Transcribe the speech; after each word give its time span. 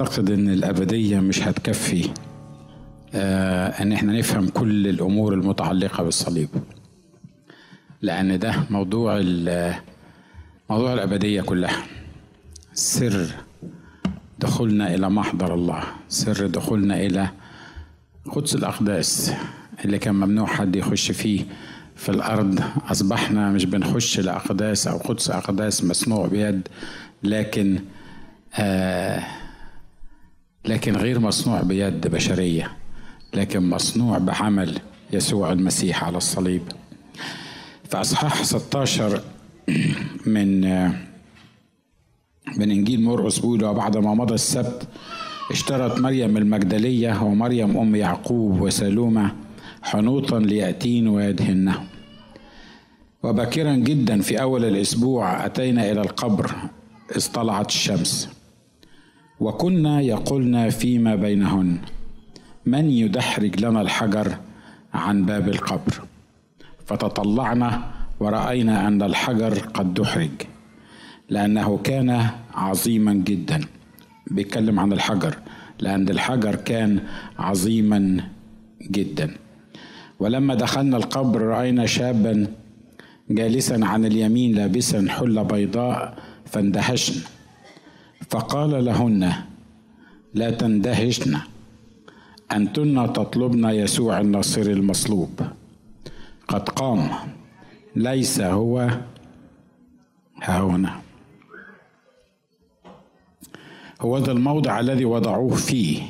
أعتقد 0.00 0.30
إن 0.30 0.48
الأبدية 0.48 1.20
مش 1.20 1.42
هتكفي 1.42 2.08
آه 3.14 3.68
إن 3.82 3.92
إحنا 3.92 4.12
نفهم 4.18 4.48
كل 4.48 4.86
الأمور 4.88 5.34
المتعلقة 5.34 6.02
بالصليب. 6.04 6.48
لأن 8.02 8.38
ده 8.38 8.54
موضوع 8.70 9.14
موضوع 10.70 10.92
الأبدية 10.92 11.42
كلها. 11.42 11.82
سر 12.74 13.26
دخولنا 14.38 14.94
إلى 14.94 15.10
محضر 15.10 15.54
الله 15.54 15.82
سر 16.08 16.46
دخولنا 16.46 17.00
إلى 17.00 17.28
قدس 18.32 18.54
الأقداس 18.54 19.32
اللي 19.84 19.98
كان 19.98 20.14
ممنوع 20.14 20.46
حد 20.46 20.76
يخش 20.76 21.10
فيه 21.10 21.44
في 21.96 22.08
الأرض. 22.08 22.60
أصبحنا 22.90 23.50
مش 23.50 23.64
بنخش 23.64 24.20
لأقداس 24.20 24.86
أو 24.86 24.96
قدس 24.98 25.30
أقداس 25.30 25.84
مصنوع 25.84 26.26
بيد 26.26 26.68
لكن 27.22 27.78
آه 28.58 29.22
لكن 30.66 30.96
غير 30.96 31.18
مصنوع 31.20 31.62
بيد 31.62 32.06
بشرية 32.06 32.72
لكن 33.34 33.70
مصنوع 33.70 34.18
بعمل 34.18 34.78
يسوع 35.12 35.52
المسيح 35.52 36.04
على 36.04 36.16
الصليب. 36.16 36.62
في 37.90 37.96
اصحاح 38.00 38.42
16 38.42 39.20
من 40.26 40.60
من 42.56 42.70
إنجيل 42.70 43.02
مرقس 43.02 43.38
بيقول 43.38 43.64
وبعد 43.64 43.96
ما 43.96 44.14
مضى 44.14 44.34
السبت 44.34 44.88
اشترت 45.50 46.00
مريم 46.00 46.36
المجدلية 46.36 47.22
ومريم 47.22 47.76
أم 47.76 47.94
يعقوب 47.96 48.60
وسلومة 48.60 49.32
حنوطا 49.82 50.38
ليأتين 50.38 51.08
ويدهنه 51.08 51.86
وباكرا 53.22 53.74
جدا 53.76 54.20
في 54.20 54.40
أول 54.42 54.64
الأسبوع 54.64 55.46
أتينا 55.46 55.90
إلى 55.92 56.00
القبر 56.00 56.50
اذ 57.16 57.32
طلعت 57.32 57.68
الشمس. 57.68 58.35
وكنا 59.40 60.00
يقولن 60.00 60.70
فيما 60.70 61.14
بينهن 61.14 61.78
من 62.66 62.90
يدحرج 62.90 63.60
لنا 63.64 63.80
الحجر 63.82 64.36
عن 64.94 65.24
باب 65.24 65.48
القبر؟ 65.48 66.02
فتطلعنا 66.86 67.82
ورأينا 68.20 68.88
أن 68.88 69.02
الحجر 69.02 69.58
قد 69.58 69.94
دحرج 69.94 70.30
لأنه 71.28 71.78
كان 71.84 72.26
عظيما 72.54 73.14
جدا. 73.14 73.60
بيتكلم 74.30 74.80
عن 74.80 74.92
الحجر 74.92 75.38
لأن 75.80 76.08
الحجر 76.08 76.54
كان 76.54 77.00
عظيما 77.38 78.20
جدا. 78.90 79.34
ولما 80.20 80.54
دخلنا 80.54 80.96
القبر 80.96 81.40
رأينا 81.40 81.86
شابا 81.86 82.46
جالسا 83.30 83.80
عن 83.82 84.04
اليمين 84.04 84.54
لابسا 84.54 85.06
حلة 85.08 85.42
بيضاء 85.42 86.18
فاندهشن 86.46 87.20
فقال 88.30 88.84
لهن 88.84 89.32
لا 90.34 90.50
تندهشن. 90.50 91.38
أنتن 92.52 93.12
تطلبن 93.12 93.64
يسوع 93.64 94.20
الناصري 94.20 94.72
المصلوب. 94.72 95.40
قد 96.48 96.68
قام. 96.68 97.08
ليس 97.96 98.40
هو. 98.40 98.90
ها 100.42 100.60
هنا. 100.60 101.00
هو 104.00 104.18
ذا 104.18 104.32
الموضع 104.32 104.80
الذي 104.80 105.04
وضعوه 105.04 105.54
فيه. 105.54 106.02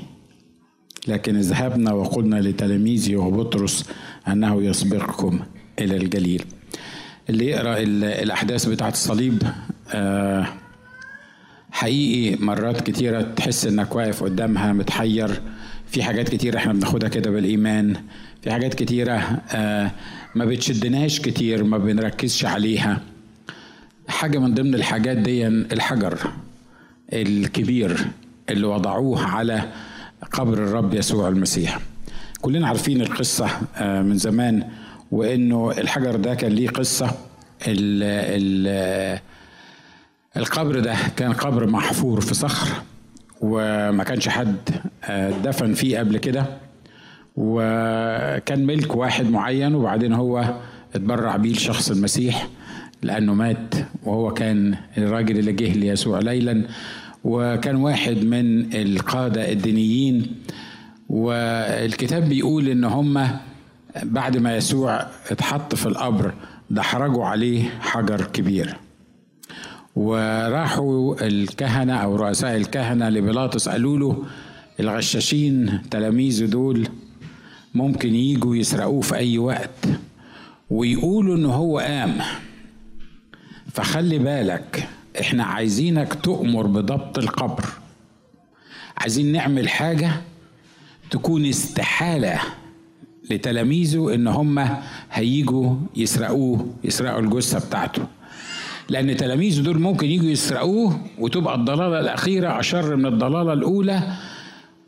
لكن 1.09 1.37
اذهبنا 1.37 1.93
وقلنا 1.93 2.37
لتلاميذه 2.37 3.17
وبطرس 3.17 3.85
أنه 4.29 4.63
يسبقكم 4.63 5.41
إلى 5.79 5.97
الجليل. 5.97 6.45
اللي 7.31 7.47
يقرأ 7.47 7.77
الأحداث 8.23 8.67
بتاعة 8.67 8.91
الصليب 8.91 9.43
آه 9.91 10.47
حقيقي 11.77 12.37
مرات 12.45 12.81
كتيرة 12.81 13.23
تحس 13.23 13.67
إنك 13.67 13.97
واقف 13.97 14.23
قدامها 14.23 14.73
متحير. 14.73 15.41
في 15.91 16.03
حاجات 16.03 16.29
كتيرة 16.29 16.57
إحنا 16.59 16.73
بناخدها 16.73 17.09
كده 17.09 17.31
بالإيمان. 17.31 17.97
في 18.43 18.51
حاجات 18.53 18.75
كتيرة 18.75 19.41
آه 19.53 19.91
ما 20.35 20.45
بتشدناش 20.45 21.21
كتير 21.21 21.65
ما 21.65 21.79
بنركزش 21.79 22.45
عليها. 22.45 23.01
حاجة 24.09 24.39
من 24.39 24.55
ضمن 24.55 24.75
الحاجات 24.75 25.17
دي 25.17 25.47
الحجر 25.47 26.19
الكبير 27.13 28.07
اللي 28.51 28.67
وضعوه 28.67 29.23
على 29.27 29.63
قبر 30.33 30.53
الرب 30.55 30.95
يسوع 30.95 31.29
المسيح. 31.29 31.79
كلنا 32.41 32.69
عارفين 32.69 33.01
القصة 33.01 33.51
آه 33.77 34.03
من 34.03 34.19
زمان 34.19 34.63
وإنه 35.11 35.71
الحجر 35.71 36.17
ده 36.17 36.35
كان 36.35 36.53
ليه 36.53 36.69
قصة. 36.69 37.07
ال 37.67 38.03
ال 38.03 39.19
القبر 40.37 40.81
ده 40.81 40.95
كان 41.17 41.33
قبر 41.33 41.67
محفور 41.71 42.21
في 42.21 42.35
صخر 42.35 42.69
وما 43.41 44.05
كانش 44.05 44.29
حد 44.29 44.57
دفن 45.45 45.75
فيه 45.75 45.99
قبل 45.99 46.19
كده 46.19 46.47
وكان 47.37 48.67
ملك 48.67 48.97
واحد 48.97 49.31
معين 49.31 49.75
وبعدين 49.75 50.13
هو 50.13 50.55
اتبرع 50.95 51.37
بيه 51.37 51.53
لشخص 51.53 51.91
المسيح 51.91 52.49
لأنه 53.03 53.35
مات 53.35 53.75
وهو 54.05 54.31
كان 54.35 54.75
الراجل 54.99 55.39
اللي 55.39 55.53
جه 55.53 55.73
ليسوع 55.73 56.19
ليلا 56.19 56.63
وكان 57.25 57.77
واحد 57.77 58.17
من 58.25 58.75
القادة 58.75 59.53
الدينيين. 59.53 60.35
والكتاب 61.09 62.29
بيقول 62.29 62.69
إن 62.69 62.85
هم 62.85 63.29
بعد 64.03 64.37
ما 64.37 64.57
يسوع 64.57 65.07
اتحط 65.31 65.75
في 65.75 65.87
القبر 65.87 66.33
دحرجوا 66.71 67.25
عليه 67.25 67.69
حجر 67.81 68.25
كبير. 68.25 68.77
وراحوا 69.97 71.27
الكهنة 71.27 71.95
أو 71.95 72.17
رؤساء 72.17 72.57
الكهنة 72.57 73.09
لبيلاطس 73.09 73.69
قالوا 73.69 73.99
له 73.99 74.25
الغشاشين 74.81 75.81
تلاميذه 75.91 76.45
دول 76.45 76.89
ممكن 77.75 78.15
يجوا 78.15 78.57
يسرقوه 78.57 79.01
في 79.01 79.17
أي 79.17 79.39
وقت 79.39 79.89
ويقولوا 80.71 81.37
إن 81.37 81.45
هو 81.45 81.79
قام. 81.79 82.19
فخلي 83.73 84.19
بالك 84.19 84.89
إحنا 85.21 85.45
عايزينك 85.45 86.15
تؤمر 86.15 86.67
بضبط 86.67 87.19
القبر. 87.19 87.65
عايزين 88.99 89.33
نعمل 89.33 89.69
حاجة 89.69 90.11
تكون 91.11 91.47
استحالة 91.47 92.41
لتلاميذه 93.31 94.15
إن 94.15 94.27
هم 94.27 94.69
هيجوا 95.13 95.77
يسرقوه 95.97 96.75
يسرقوا 96.85 97.21
الجثة 97.21 97.67
بتاعته. 97.69 98.07
لأن 98.89 99.17
تلاميذه 99.17 99.61
دول 99.63 99.79
ممكن 99.81 100.07
يجوا 100.07 100.31
يسرقوه 100.31 101.01
وتبقى 101.19 101.55
الضلالة 101.55 102.01
الأخيرة 102.01 102.61
أشر 102.61 102.97
من 102.97 103.07
الضلالة 103.07 103.53
الأولى 103.53 104.03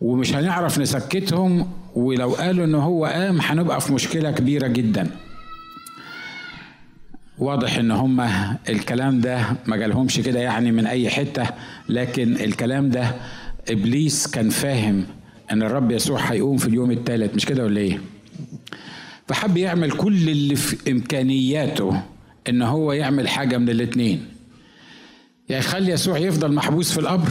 ومش 0.01 0.35
هنعرف 0.35 0.79
نسكتهم 0.79 1.71
ولو 1.95 2.31
قالوا 2.31 2.65
إن 2.65 2.75
هو 2.75 3.05
قام 3.05 3.41
هنبقى 3.41 3.81
في 3.81 3.93
مشكلة 3.93 4.31
كبيرة 4.31 4.67
جدا. 4.67 5.11
واضح 7.39 7.77
إن 7.79 7.91
هما 7.91 8.57
الكلام 8.69 9.21
ده 9.21 9.41
ما 9.67 9.77
جالهمش 9.77 10.21
كده 10.21 10.41
يعني 10.41 10.73
من 10.73 10.87
أي 10.87 11.09
حتة 11.11 11.47
لكن 11.89 12.33
الكلام 12.35 12.91
ده 12.91 13.15
إبليس 13.71 14.27
كان 14.27 14.51
فاهم 14.51 15.05
إن 15.53 15.63
الرب 15.63 15.91
يسوع 15.91 16.21
هيقوم 16.21 16.57
في 16.57 16.67
اليوم 16.67 16.91
الثالث 16.91 17.35
مش 17.35 17.47
كده 17.47 17.65
ولا 17.65 17.81
إيه؟ 17.81 18.01
فحب 19.29 19.57
يعمل 19.57 19.91
كل 19.91 20.29
اللي 20.29 20.57
في 20.57 20.93
إمكانياته 20.93 22.03
إن 22.49 22.63
هو 22.63 22.93
يعمل 22.93 23.29
حاجة 23.29 23.59
من 23.59 23.71
الاتنين. 23.71 24.27
يا 25.51 25.59
يخلي 25.59 25.93
يسوع 25.93 26.19
يفضل 26.19 26.53
محبوس 26.53 26.93
في 26.93 27.01
القبر 27.01 27.29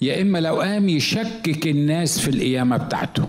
يا 0.00 0.22
إما 0.22 0.38
لو 0.38 0.60
قام 0.60 0.88
يشكك 0.88 1.66
الناس 1.66 2.18
في 2.20 2.28
القيامة 2.30 2.76
بتاعته. 2.76 3.28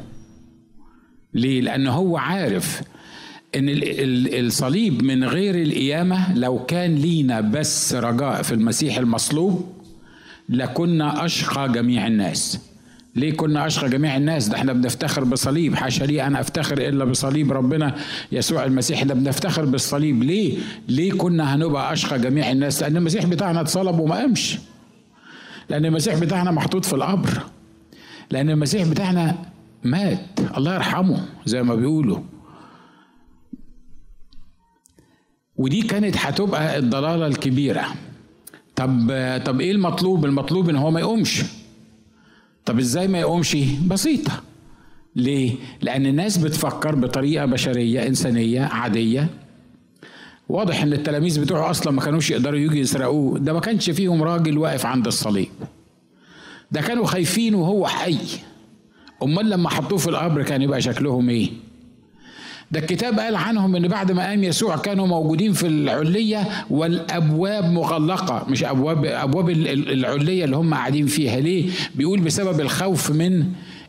ليه؟ 1.34 1.62
لأن 1.62 1.88
هو 1.88 2.18
عارف 2.18 2.82
إن 3.56 3.66
الصليب 4.46 5.04
من 5.04 5.24
غير 5.24 5.62
القيامة 5.62 6.34
لو 6.38 6.66
كان 6.66 6.96
لينا 6.96 7.42
بس 7.42 7.94
رجاء 7.94 8.42
في 8.42 8.52
المسيح 8.52 8.98
المصلوب 8.98 9.74
لكنا 10.50 11.26
أشقى 11.26 11.72
جميع 11.72 12.08
الناس. 12.08 12.60
ليه 13.16 13.34
كنا 13.34 13.68
أشقى 13.68 13.90
جميع 13.90 14.18
الناس؟ 14.18 14.48
ده 14.48 14.56
إحنا 14.56 14.74
بنفتخر 14.74 15.24
بصليب. 15.24 15.76
حاشا 15.76 16.04
لي 16.04 16.28
أنا 16.28 16.40
أفتخر 16.42 16.78
إلا 16.78 17.06
بصليب 17.06 17.52
ربنا. 17.52 17.96
يسوع 18.32 18.66
المسيح 18.66 19.04
ده 19.04 19.14
بنفتخر 19.14 19.66
بالصليب. 19.66 20.24
ليه؟ 20.24 20.58
ليه 20.88 21.12
كنا 21.12 21.56
هنبقى 21.56 21.94
أشقى 21.94 22.20
جميع 22.20 22.52
الناس؟ 22.52 22.82
لأن 22.82 22.98
المسيح 22.98 23.26
بتاعنا 23.26 23.62
اتصلب 23.62 24.00
وما 24.00 24.16
قامش. 24.16 24.58
لأن 25.70 25.86
المسيح 25.86 26.16
بتاعنا 26.20 26.52
محطوط 26.52 26.86
في 26.86 26.94
القبر. 26.94 27.42
لأن 28.32 28.50
المسيح 28.50 28.88
بتاعنا 28.88 29.36
مات. 29.84 30.40
الله 30.58 30.76
يرحمه 30.76 31.26
زي 31.46 31.64
ما 31.64 31.76
بيقولوا. 31.76 32.20
ودي 35.56 35.82
كانت 35.82 36.16
هتبقى 36.18 36.78
الضلالة 36.78 37.28
الكبيرة. 37.28 37.86
طب 38.76 39.12
طب 39.46 39.62
إيه 39.62 39.72
المطلوب؟ 39.72 40.26
المطلوب 40.26 40.70
إن 40.70 40.76
هو 40.76 40.92
ما 40.92 41.00
يقومش. 41.00 41.44
طب 42.68 42.80
إزاي 42.80 43.08
ما 43.08 43.20
يقومش؟ 43.20 43.58
بسيطة. 43.88 44.42
ليه؟ 45.16 45.52
لأن 45.82 46.06
الناس 46.06 46.38
بتفكر 46.38 46.96
بطريقة 46.96 47.46
بشرية 47.46 48.08
إنسانية 48.08 48.62
عادية. 48.62 49.28
واضح 50.50 50.82
إن 50.82 50.94
التلاميذ 50.94 51.42
بتوعه 51.42 51.70
أصلا 51.72 51.94
ما 51.94 52.02
كانوش 52.02 52.32
يقدروا 52.32 52.60
يجوا 52.60 52.76
يسرقوه. 52.76 53.40
ده 53.40 53.54
ما 53.54 53.60
كانش 53.60 53.90
فيهم 53.90 54.24
راجل 54.24 54.58
واقف 54.58 54.86
عند 54.86 55.08
الصليب. 55.08 55.48
ده 56.72 56.82
كانوا 56.82 57.06
خايفين 57.06 57.56
وهو 57.56 57.88
حي. 57.88 58.18
أمال 59.24 59.50
لما 59.50 59.70
حطوه 59.70 59.98
في 59.98 60.08
القبر 60.10 60.44
كان 60.44 60.62
يبقى 60.62 60.82
شكلهم 60.82 61.30
إيه؟ 61.30 61.50
ده 62.72 62.80
الكتاب 62.80 63.20
قال 63.20 63.36
عنهم 63.36 63.76
إن 63.76 63.88
بعد 63.88 64.12
ما 64.12 64.26
قام 64.30 64.44
يسوع 64.44 64.78
كانوا 64.78 65.08
موجودين 65.08 65.54
في 65.54 65.68
العلية 65.68 66.48
والأبواب 66.70 67.72
مغلقة 67.72 68.46
مش 68.50 68.64
أبواب 68.64 69.06
أبواب 69.06 69.50
العلية 69.50 70.46
اللي 70.46 70.56
هم 70.56 70.74
قاعدين 70.74 71.06
فيها. 71.06 71.40
ليه؟ 71.40 71.70
بيقول 71.96 72.20
بسبب 72.20 72.60
الخوف 72.62 73.12
من 73.12 73.44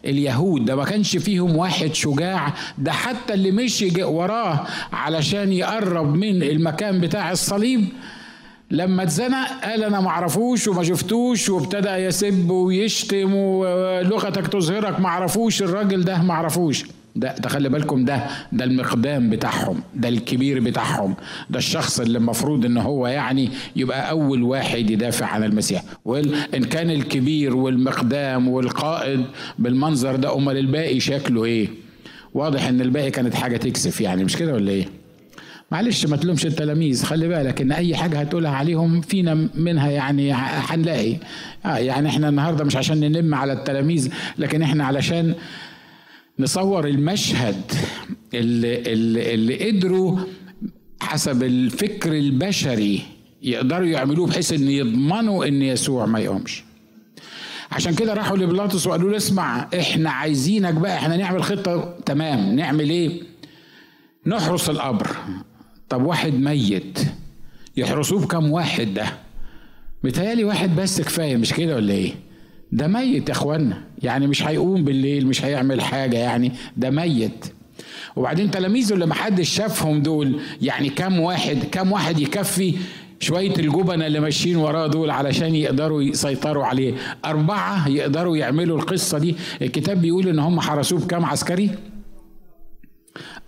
اليهود. 0.05 0.65
ده 0.65 0.77
ما 0.77 0.85
كانش 0.85 1.17
فيهم 1.17 1.57
واحد 1.57 1.95
شجاع 1.95 2.55
ده 2.79 2.93
حتى 2.93 3.35
اللي 3.35 3.51
مشي 3.51 4.03
وراه 4.03 4.67
علشان 4.93 5.53
يقرب 5.53 6.15
من 6.15 6.43
المكان 6.43 7.01
بتاع 7.01 7.33
الصليب. 7.33 7.85
لما 8.71 9.03
اتزنق 9.03 9.49
قال 9.65 9.85
أنا 9.85 10.01
ما 10.01 10.09
أعرفوش 10.09 10.69
وما 10.69 10.83
شفتوش 10.85 11.49
وابتدى 11.51 11.89
يسب 11.89 12.51
ويشتم 12.51 13.35
ولغتك 13.35 14.47
تظهرك 14.47 15.01
ما 15.01 15.07
أعرفوش 15.09 15.63
الراجل 15.63 16.05
ده 16.05 16.23
ما 16.23 16.33
أعرفوش. 16.35 16.85
ده 17.19 17.35
ده 17.39 17.49
خلي 17.49 17.69
بالكم 17.69 18.05
ده 18.05 18.27
ده 18.53 18.65
المقدام 18.65 19.31
بتاعهم 19.31 19.81
ده 19.95 20.09
الكبير 20.09 20.61
بتاعهم 20.61 21.15
ده 21.51 21.59
الشخص 21.59 22.01
اللي 22.01 22.19
المفروض 22.19 22.65
إن 22.65 22.77
هو 22.79 23.07
يعني 23.07 23.51
يبقى 23.77 24.11
أول 24.11 24.43
واحد 24.43 24.91
يدافع 24.91 25.27
عن 25.27 25.45
المسيح. 25.45 25.83
وان 26.05 26.65
كان 26.65 26.91
الكبير 26.91 27.57
والمقدام 27.57 28.49
والقائد 28.49 29.25
بالمنظر 29.59 30.17
ده 30.17 30.37
أمال 30.37 30.57
الباقي 30.57 31.01
شكله 31.01 31.45
إيه؟ 31.45 31.69
واضح 32.35 32.67
إن 32.69 32.81
الباقي 32.81 33.11
كانت 33.11 33.35
حاجة 33.35 33.57
تكسف 33.57 34.01
يعني 34.01 34.25
مش 34.25 34.37
كده 34.37 34.55
ولا 34.55 34.71
إيه؟ 34.71 34.89
معلش 35.73 36.07
ما 36.07 36.17
تلومش 36.17 36.47
التلاميذ 36.47 37.05
خلي 37.05 37.29
بالك 37.29 37.61
إن 37.61 37.73
أي 37.73 37.97
حاجة 37.97 38.21
هتقولها 38.21 38.51
عليهم 38.51 39.01
فينا 39.01 39.49
منها 39.55 39.91
يعني 39.91 40.33
هنلاقي. 40.33 41.17
آه 41.67 41.77
يعني 41.77 42.09
إحنا 42.09 42.29
النهارده 42.29 42.65
مش 42.65 42.77
عشان 42.77 43.01
ننم 43.01 43.35
على 43.35 43.53
التلاميذ 43.53 44.09
لكن 44.39 44.63
إحنا 44.63 44.85
علشان 44.85 45.35
نصور 46.39 46.87
المشهد 46.87 47.73
اللي, 48.35 48.93
اللي, 48.93 49.35
اللي 49.35 49.71
قدروا 49.71 50.19
حسب 51.01 51.43
الفكر 51.43 52.13
البشري 52.13 53.03
يقدروا 53.43 53.87
يعملوه 53.87 54.27
بحيث 54.27 54.53
إن 54.53 54.69
يضمنوا 54.71 55.45
إن 55.47 55.63
يسوع 55.63 56.07
ما 56.07 56.19
يقومش. 56.21 56.65
عشان 57.73 57.95
كده 57.95 58.15
راحوا 58.15 58.37
لبيلاطس 58.37 58.87
وقالوا 58.87 59.11
له 59.11 59.17
اسمع 59.17 59.69
إحنا 59.79 60.11
عايزينك 60.11 60.75
بقى 60.75 60.97
إحنا 60.97 61.17
نعمل 61.17 61.43
خطة 61.45 61.99
تمام 62.07 62.57
نعمل 62.57 62.91
إيه؟ 62.91 63.23
نحرس 64.27 64.71
القبر. 64.71 65.17
طب 65.89 66.03
واحد 66.07 66.35
ميت 66.35 66.99
يحرسوه 67.77 68.21
بكم 68.21 68.51
واحد 68.51 68.95
ده؟ 68.95 69.07
متهيألي 70.05 70.45
واحد 70.45 70.77
بس 70.77 71.01
كفاية 71.01 71.37
مش 71.37 71.53
كده 71.55 71.77
ولا 71.77 71.93
إيه؟ 71.93 72.15
ده 72.73 72.87
ميت 72.87 73.29
يا 73.29 73.35
اخوانا. 73.35 73.83
يعني 74.03 74.27
مش 74.27 74.43
هيقوم 74.43 74.85
بالليل 74.85 75.27
مش 75.27 75.45
هيعمل 75.45 75.81
حاجة 75.81 76.17
يعني. 76.17 76.53
ده 76.77 76.91
ميت. 76.91 77.45
وبعدين 78.17 78.51
تلاميذه 78.51 78.95
اللي 78.95 79.07
محدش 79.07 79.49
شافهم 79.49 80.03
دول 80.03 80.41
يعني 80.63 80.89
كم 80.89 81.21
واحد 81.21 81.59
كم 81.73 81.93
واحد 81.93 82.19
يكفي 82.19 82.75
شوية 83.21 83.55
الجبنة 83.59 84.07
اللي 84.07 84.21
ماشيين 84.21 84.57
وراه 84.57 84.87
دول 84.87 85.11
علشان 85.11 85.55
يقدروا 85.55 86.03
يسيطروا 86.03 86.65
عليه. 86.65 86.95
أربعة 87.25 87.89
يقدروا 87.89 88.37
يعملوا 88.37 88.79
القصة 88.79 89.19
دي. 89.19 89.37
الكتاب 89.63 90.01
بيقول 90.01 90.29
إن 90.29 90.39
هم 90.39 90.61
حرسوه 90.61 91.01
بكام 91.01 91.25
عسكري؟ 91.25 91.71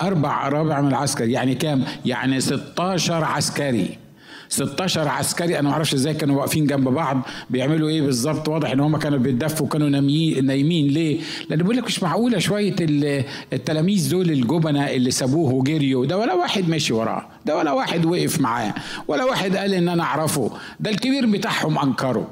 أربع 0.01 0.47
أرابع 0.47 0.81
من 0.81 0.89
العسكري. 0.89 1.33
يعني 1.33 1.55
كام؟ 1.55 1.85
يعني 2.05 2.41
16 2.41 3.25
عسكري. 3.25 3.99
16 4.51 5.09
عسكري 5.09 5.59
أنا 5.59 5.69
ما 5.69 5.75
أعرفش 5.75 5.95
إزاي 5.95 6.15
كانوا 6.15 6.37
واقفين 6.41 6.67
جنب 6.67 6.89
بعض 6.89 7.23
بيعملوا 7.51 7.89
إيه 7.89 8.03
بالظبط؟ 8.03 8.49
واضح 8.49 8.71
إن 8.71 8.81
هم 8.81 8.97
كانوا 8.97 9.19
بيتدفوا 9.19 9.67
وكانوا 9.67 9.89
نايمين. 9.89 10.87
ليه؟ 10.89 11.21
لأن 11.51 11.59
بيقول 11.59 11.77
لك 11.77 11.85
مش 11.85 12.03
معقولة 12.03 12.39
شوية 12.39 12.77
التلاميذ 13.53 14.11
دول 14.11 14.31
الجبنة 14.31 14.91
اللي 14.91 15.11
سابوه 15.11 15.53
وجريوا 15.55 16.07
ده 16.07 16.19
ولا 16.19 16.35
واحد 16.35 16.69
ماشي 16.69 16.93
وراه 16.93 17.27
ده 17.47 17.57
ولا 17.57 17.73
واحد 17.73 18.05
وقف 18.05 18.41
معاه 18.41 18.75
ولا 19.09 19.25
واحد 19.25 19.57
قال 19.57 19.75
إن 19.75 19.89
أنا 19.89 20.03
أعرفه 20.03 20.51
ده 20.81 20.91
الكبير 20.91 21.27
بتاعهم 21.27 21.79
أنكره. 21.79 22.31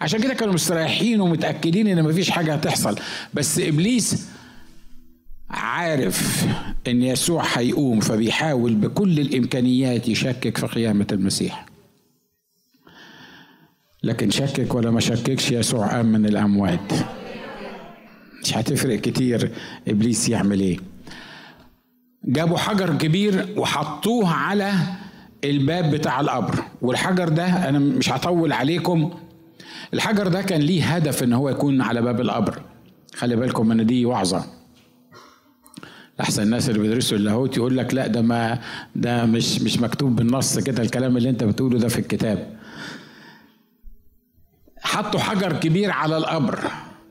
عشان 0.00 0.20
كده 0.20 0.34
كانوا 0.34 0.54
مستريحين 0.54 1.20
ومتأكدين 1.20 1.86
إن 1.86 2.02
مفيش 2.04 2.30
حاجة 2.30 2.54
هتحصل. 2.54 2.96
بس 3.34 3.58
إبليس 3.58 4.28
عارف 5.50 6.46
إن 6.86 7.02
يسوع 7.02 7.44
هيقوم 7.54 8.00
فبيحاول 8.00 8.74
بكل 8.74 9.20
الإمكانيات 9.20 10.08
يشكك 10.08 10.58
في 10.58 10.66
قيامة 10.66 11.06
المسيح. 11.12 11.66
لكن 14.02 14.30
شكك 14.30 14.74
ولا 14.74 14.90
ما 14.90 15.00
شككش 15.00 15.50
يسوع 15.50 15.86
قام 15.86 16.06
من 16.06 16.26
الأموات. 16.26 16.92
مش 18.44 18.56
هتفرق 18.56 19.00
كتير 19.00 19.52
إبليس 19.88 20.28
يعمل 20.28 20.60
إيه. 20.60 20.78
جابوا 22.24 22.58
حجر 22.58 22.94
كبير 22.98 23.54
وحطوه 23.56 24.30
على 24.30 24.72
الباب 25.44 25.90
بتاع 25.90 26.20
القبر. 26.20 26.64
والحجر 26.82 27.28
ده 27.28 27.68
أنا 27.68 27.78
مش 27.78 28.10
هطول 28.12 28.52
عليكم. 28.52 29.10
الحجر 29.94 30.28
ده 30.28 30.42
كان 30.42 30.60
ليه 30.60 30.84
هدف 30.84 31.22
إن 31.22 31.32
هو 31.32 31.48
يكون 31.48 31.80
على 31.80 32.02
باب 32.02 32.20
القبر. 32.20 32.62
خلي 33.14 33.36
بالكم 33.36 33.72
إن 33.72 33.86
دي 33.86 34.04
وعظة. 34.06 34.57
أحسن 36.20 36.42
الناس 36.42 36.68
اللي 36.68 36.80
بيدرسوا 36.80 37.18
اللاهوت 37.18 37.56
يقول 37.56 37.76
لك 37.76 37.94
لا 37.94 38.06
ده 38.06 38.22
ما 38.22 38.58
ده 38.96 39.26
مش 39.26 39.60
مش 39.60 39.78
مكتوب 39.78 40.16
بالنص 40.16 40.58
كده 40.58 40.82
الكلام 40.82 41.16
اللي 41.16 41.30
أنت 41.30 41.44
بتقوله 41.44 41.78
ده 41.78 41.88
في 41.88 41.98
الكتاب. 41.98 42.58
حطوا 44.82 45.20
حجر 45.20 45.52
كبير 45.52 45.90
على 45.90 46.16
القبر. 46.16 46.58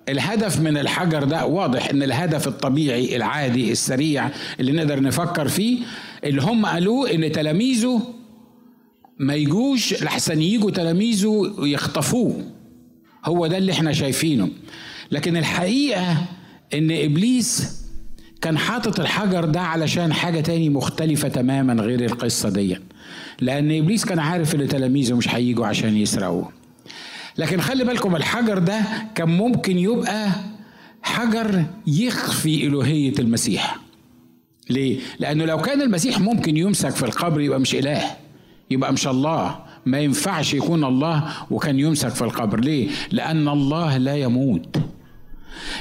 الهدف 0.09 0.59
من 0.59 0.77
الحجر 0.77 1.23
ده 1.23 1.45
واضح 1.45 1.89
إن 1.89 2.03
الهدف 2.03 2.47
الطبيعي 2.47 3.15
العادي 3.15 3.71
السريع 3.71 4.29
اللي 4.59 4.71
نقدر 4.71 5.01
نفكر 5.01 5.47
فيه 5.47 5.79
اللي 6.23 6.41
هم 6.41 6.65
قالوه 6.65 7.11
إن 7.11 7.31
تلاميذه 7.31 8.01
ما 9.19 9.35
يجوش 9.35 10.03
لحسن 10.03 10.41
يجوا 10.41 10.71
تلاميذه 10.71 11.53
يخطفوه. 11.59 12.43
هو 13.25 13.47
ده 13.47 13.57
اللي 13.57 13.71
إحنا 13.71 13.93
شايفينه. 13.93 14.49
لكن 15.11 15.37
الحقيقة 15.37 16.25
إن 16.73 16.91
إبليس 16.91 17.81
كان 18.41 18.57
حاطط 18.57 18.99
الحجر 18.99 19.45
ده 19.45 19.61
علشان 19.61 20.13
حاجة 20.13 20.39
تاني 20.41 20.69
مختلفة 20.69 21.27
تماما 21.27 21.73
غير 21.83 22.05
القصة 22.05 22.49
دي. 22.49 22.77
لأن 23.41 23.71
إبليس 23.77 24.05
كان 24.05 24.19
عارف 24.19 24.55
إن 24.55 24.67
تلاميذه 24.67 25.13
مش 25.13 25.35
هيجوا 25.35 25.67
عشان 25.67 25.97
يسرقوه. 25.97 26.49
لكن 27.37 27.61
خلي 27.61 27.83
بالكم 27.83 28.15
الحجر 28.15 28.57
ده 28.57 28.81
كان 29.15 29.29
ممكن 29.29 29.77
يبقى 29.77 30.29
حجر 31.01 31.63
يخفي 31.87 32.67
إلوهية 32.67 33.13
المسيح. 33.19 33.77
ليه؟ 34.69 34.99
لأنه 35.19 35.45
لو 35.45 35.57
كان 35.57 35.81
المسيح 35.81 36.19
ممكن 36.19 36.57
يمسك 36.57 36.89
في 36.89 37.03
القبر 37.03 37.41
يبقى 37.41 37.59
مش 37.59 37.75
إله 37.75 38.01
يبقى 38.71 38.93
مش 38.93 39.07
الله. 39.07 39.59
ما 39.85 39.99
ينفعش 39.99 40.53
يكون 40.53 40.83
الله 40.83 41.33
وكان 41.51 41.79
يمسك 41.79 42.09
في 42.09 42.21
القبر. 42.21 42.59
ليه؟ 42.59 42.89
لأن 43.11 43.47
الله 43.47 43.97
لا 43.97 44.15
يموت. 44.15 44.77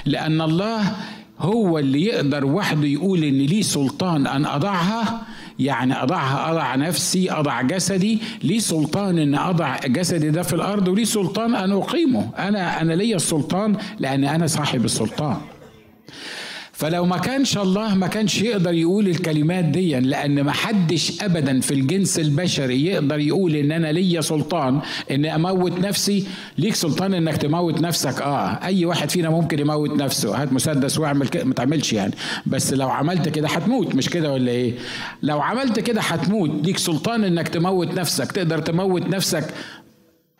لأن 0.06 0.40
الله 0.40 0.96
هو 1.38 1.78
اللي 1.78 2.04
يقدر 2.04 2.46
وحده 2.46 2.86
يقول 2.86 3.24
إن 3.24 3.38
ليه 3.38 3.62
سلطان 3.62 4.26
أن 4.26 4.46
أضعها؟ 4.46 5.22
يعني 5.58 6.02
أضعها 6.02 6.50
أضع 6.52 6.74
نفسي 6.74 7.30
أضع 7.30 7.62
جسدي. 7.62 8.18
ليه 8.42 8.58
سلطان 8.58 9.18
إن 9.18 9.34
أضع 9.34 9.76
جسدي 9.86 10.30
ده 10.30 10.42
في 10.42 10.52
الأرض؟ 10.52 10.88
وليه 10.88 11.04
سلطان 11.04 11.54
أن 11.54 11.72
أقيمه؟ 11.72 12.28
أنا 12.38 12.80
أنا 12.80 12.92
ليا 12.92 13.16
السلطان 13.16 13.76
لأن 13.98 14.24
أنا 14.24 14.46
صاحب 14.46 14.84
السلطان. 14.84 15.36
فلو 16.76 17.04
ما 17.04 17.18
كانش 17.18 17.58
الله 17.58 17.94
ما 17.94 18.06
كانش 18.06 18.42
يقدر 18.42 18.74
يقول 18.74 19.08
الكلمات 19.08 19.64
دي 19.64 20.00
لأن 20.00 20.42
ما 20.42 20.52
حدش 20.52 21.22
ابدا 21.22 21.60
في 21.60 21.74
الجنس 21.74 22.18
البشري 22.18 22.84
يقدر 22.86 23.18
يقول 23.18 23.56
إن 23.56 23.72
أنا 23.72 23.92
ليا 23.92 24.20
سلطان 24.20 24.80
إن 25.10 25.26
أموت 25.26 25.78
نفسي. 25.80 26.26
ليك 26.58 26.74
سلطان 26.74 27.14
إنك 27.14 27.36
تموت 27.36 27.80
نفسك. 27.80 28.22
آه 28.22 28.58
أي 28.64 28.84
واحد 28.84 29.10
فينا 29.10 29.30
ممكن 29.30 29.58
يموت 29.58 29.90
نفسه. 29.90 30.42
هات 30.42 30.52
مسدس 30.52 30.98
واعمل 30.98 31.28
كده 31.28 31.44
ما 31.44 31.54
تعملش 31.54 31.92
يعني. 31.92 32.14
بس 32.46 32.72
لو 32.72 32.88
عملت 32.88 33.28
كده 33.28 33.48
هتموت 33.48 33.94
مش 33.94 34.10
كده 34.10 34.32
ولا 34.32 34.50
إيه؟ 34.50 34.74
لو 35.22 35.40
عملت 35.40 35.80
كده 35.80 36.00
هتموت. 36.00 36.50
ليك 36.66 36.78
سلطان 36.78 37.24
إنك 37.24 37.48
تموت 37.48 37.94
نفسك. 37.94 38.32
تقدر 38.32 38.58
تموت 38.58 39.02
نفسك 39.06 39.44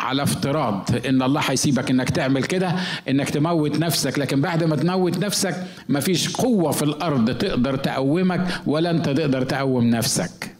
على 0.01 0.23
افتراض 0.23 0.89
إن 1.07 1.23
الله 1.23 1.41
هيسيبك 1.41 1.91
إنك 1.91 2.11
تعمل 2.11 2.45
كده 2.45 2.75
إنك 3.09 3.31
تموت 3.31 3.79
نفسك. 3.79 4.19
لكن 4.19 4.41
بعد 4.41 4.65
ما 4.65 4.77
تموت 4.77 5.19
نفسك 5.19 5.65
مفيش 5.89 6.37
قوة 6.37 6.71
في 6.71 6.83
الأرض 6.83 7.31
تقدر 7.39 7.77
تقومك 7.77 8.61
ولا 8.67 8.91
أنت 8.91 9.09
تقدر 9.09 9.43
تقوم 9.43 9.85
نفسك. 9.85 10.57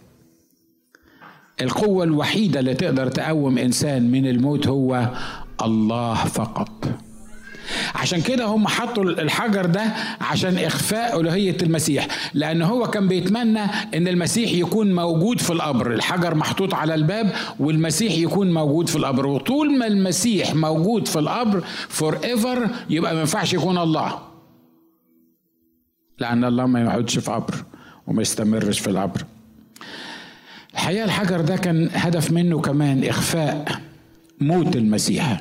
القوة 1.61 2.05
الوحيدة 2.05 2.61
اللي 2.61 2.75
تقدر 2.75 3.09
تقوم 3.09 3.59
إنسان 3.59 4.11
من 4.11 4.27
الموت 4.27 4.67
هو 4.67 5.11
الله 5.63 6.15
فقط. 6.15 6.89
عشان 7.95 8.21
كده 8.23 8.45
هم 8.45 8.69
حطوا 8.69 9.05
الحجر 9.05 9.67
ده 9.67 9.83
عشان 10.21 10.59
إخفاء 10.59 11.21
ألوهية 11.21 11.57
المسيح 11.63 12.07
لأن 12.35 12.63
هو 12.63 12.87
كان 12.91 13.09
بيتمنى 13.09 13.61
إن 13.95 14.09
المسيح 14.09 14.53
يكون 14.53 14.95
موجود 14.95 15.41
في 15.41 15.51
القبر. 15.51 15.93
الحجر 15.95 16.35
محطوط 16.35 16.75
على 16.75 16.95
الباب 16.95 17.33
والمسيح 17.61 18.13
يكون 18.13 18.55
موجود 18.55 18.89
في 18.89 18.97
القبر 18.97 19.27
وطول 19.27 19.79
ما 19.79 19.87
المسيح 19.87 20.55
موجود 20.55 21.09
في 21.09 21.19
القبر 21.19 21.65
forever 21.89 22.69
يبقى 22.91 23.15
ما 23.15 23.21
ينفعش 23.21 23.53
يكون 23.55 23.79
الله. 23.79 24.19
لأن 26.19 26.45
الله 26.45 26.67
ما 26.67 26.81
يقعدش 26.81 27.19
في 27.19 27.31
قبر 27.31 27.55
وما 28.07 28.23
يستمرش 28.23 28.79
في 28.79 28.91
القبر. 28.91 29.25
الحقيقة 30.75 31.05
الحجر 31.05 31.41
ده 31.41 31.57
كان 31.57 31.91
هدف 31.95 32.31
منه 32.31 32.61
كمان 32.61 33.05
إخفاء 33.05 33.81
موت 34.41 34.77
المسيح. 34.77 35.41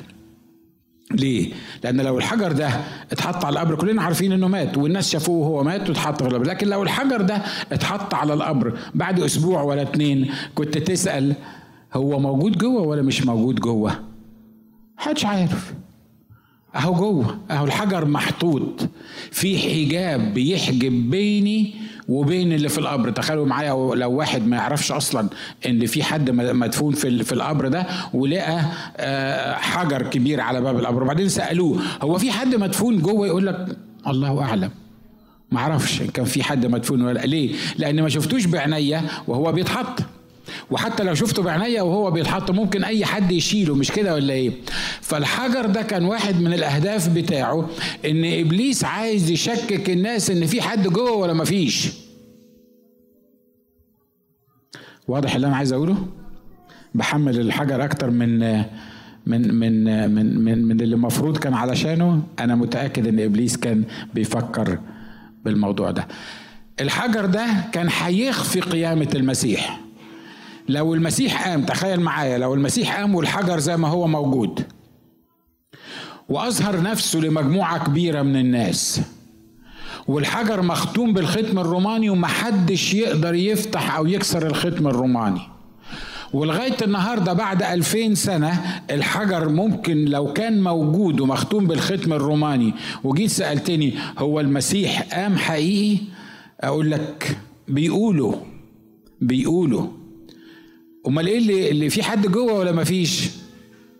ليه؟ 1.10 1.52
لأن 1.84 2.00
لو 2.00 2.18
الحجر 2.18 2.52
ده 2.52 2.70
اتحط 3.12 3.44
على 3.44 3.52
القبر 3.52 3.74
كلنا 3.74 4.02
عارفين 4.02 4.32
إنه 4.32 4.48
مات 4.48 4.78
والناس 4.78 5.10
شافوه 5.10 5.36
وهو 5.48 5.64
مات 5.64 5.88
واتحط 5.88 6.22
في 6.22 6.28
القبر، 6.28 6.44
لكن 6.46 6.68
لو 6.68 6.82
الحجر 6.82 7.20
ده 7.22 7.42
اتحط 7.72 8.14
على 8.14 8.34
القبر 8.34 8.78
بعد 8.94 9.20
أسبوع 9.20 9.62
ولا 9.62 9.82
اتنين 9.82 10.30
كنت 10.54 10.78
تسأل 10.78 11.34
هو 11.94 12.18
موجود 12.18 12.58
جوه 12.58 12.82
ولا 12.82 13.02
مش 13.02 13.26
موجود 13.26 13.60
جوه؟ 13.60 13.92
محدش 14.98 15.24
عارف. 15.24 15.74
أهو 16.76 16.94
جوه، 16.94 17.38
أهو 17.50 17.64
الحجر 17.64 18.04
محطوط. 18.04 18.88
في 19.30 19.58
حجاب 19.58 20.34
بيحجب 20.34 21.10
بيني 21.10 21.74
وبين 22.08 22.52
اللي 22.52 22.68
في 22.68 22.78
القبر. 22.78 23.10
تخيلوا 23.10 23.46
معايا 23.46 23.94
لو 23.94 24.12
واحد 24.12 24.46
ما 24.46 24.56
يعرفش 24.56 24.92
أصلا 24.92 25.28
إن 25.66 25.86
في 25.86 26.02
حد 26.02 26.30
مدفون 26.30 26.94
في 26.94 27.24
في 27.24 27.32
القبر 27.32 27.68
ده 27.68 27.86
ولقى 28.14 28.60
آه، 28.96 29.54
حجر 29.54 30.02
كبير 30.02 30.40
على 30.40 30.60
باب 30.60 30.78
القبر. 30.78 31.02
وبعدين 31.02 31.28
سألوه 31.28 31.82
هو 32.02 32.18
في 32.18 32.32
حد 32.32 32.54
مدفون 32.54 32.98
جوه؟ 32.98 33.26
يقول 33.26 33.46
لك 33.46 33.76
الله 34.06 34.42
أعلم. 34.42 34.70
ما 35.52 35.58
أعرفش 35.58 36.02
إن 36.02 36.06
كان 36.06 36.24
في 36.24 36.42
حد 36.42 36.66
مدفون 36.66 37.02
ولا 37.02 37.20
ليه؟ 37.20 37.54
لأن 37.78 38.02
ما 38.02 38.08
شفتوش 38.08 38.44
بعينيا 38.44 39.02
وهو 39.28 39.52
بيتحط. 39.52 40.02
وحتى 40.70 41.02
لو 41.04 41.14
شفته 41.14 41.42
بعينيا 41.42 41.82
وهو 41.82 42.10
بيتحط 42.10 42.50
ممكن 42.50 42.84
أي 42.84 43.04
حد 43.04 43.32
يشيله 43.32 43.74
مش 43.74 43.92
كده 43.92 44.14
ولا 44.14 44.32
إيه؟ 44.34 44.50
فالحجر 45.00 45.66
ده 45.66 45.82
كان 45.82 46.04
واحد 46.04 46.40
من 46.40 46.52
الأهداف 46.52 47.08
بتاعه 47.08 47.68
إن 48.04 48.24
إبليس 48.24 48.84
عايز 48.84 49.30
يشكك 49.30 49.90
الناس 49.90 50.30
إن 50.30 50.46
في 50.46 50.62
حد 50.62 50.88
جوه 50.88 51.12
ولا 51.12 51.32
مفيش 51.32 51.88
واضح 55.08 55.34
اللي 55.34 55.46
أنا 55.46 55.56
عايز 55.56 55.72
أقوله؟ 55.72 56.06
بحمل 56.94 57.40
الحجر 57.40 57.84
أكتر 57.84 58.10
من 58.10 58.38
من 59.26 59.54
من 59.54 59.84
من 60.14 60.44
من, 60.44 60.64
من 60.64 60.80
اللي 60.80 60.94
المفروض 60.94 61.36
كان 61.38 61.54
علشانه. 61.54 62.22
أنا 62.38 62.54
متأكد 62.54 63.06
إن 63.06 63.20
إبليس 63.20 63.56
كان 63.56 63.84
بيفكر 64.14 64.78
بالموضوع 65.44 65.90
ده. 65.90 66.08
الحجر 66.80 67.26
ده 67.26 67.46
كان 67.72 67.88
هيخفي 67.98 68.60
قيامة 68.60 69.08
المسيح. 69.14 69.80
لو 70.68 70.94
المسيح 70.94 71.48
قام 71.48 71.64
تخيل 71.64 72.00
معايا 72.00 72.38
لو 72.38 72.54
المسيح 72.54 72.96
قام 72.96 73.14
والحجر 73.14 73.58
زي 73.58 73.76
ما 73.76 73.88
هو 73.88 74.06
موجود 74.06 74.62
وأظهر 76.28 76.82
نفسه 76.82 77.18
لمجموعة 77.18 77.84
كبيرة 77.86 78.22
من 78.22 78.36
الناس 78.36 79.00
والحجر 80.08 80.62
مختوم 80.62 81.12
بالختم 81.12 81.58
الروماني 81.58 82.10
ومحدش 82.10 82.94
يقدر 82.94 83.34
يفتح 83.34 83.96
أو 83.96 84.06
يكسر 84.06 84.46
الختم 84.46 84.86
الروماني. 84.86 85.40
ولغاية 86.32 86.76
النهاردة 86.82 87.32
بعد 87.32 87.62
ألفين 87.62 88.14
سنة 88.14 88.80
الحجر 88.90 89.48
ممكن 89.48 90.04
لو 90.04 90.32
كان 90.32 90.62
موجود 90.62 91.20
ومختوم 91.20 91.66
بالختم 91.66 92.12
الروماني. 92.12 92.74
وجيت 93.04 93.30
سألتني 93.30 93.94
هو 94.18 94.40
المسيح 94.40 95.02
قام 95.14 95.36
حقيقي؟ 95.36 95.98
أقول 96.60 96.90
لك 96.90 97.38
بيقولوا 97.68 98.34
بيقولوا 99.20 99.86
أمال 101.08 101.26
إيه 101.26 101.38
اللي, 101.38 101.70
اللي 101.70 101.90
في 101.90 102.02
حد 102.02 102.26
جوه 102.26 102.52
ولا 102.52 102.72
مفيش 102.72 103.28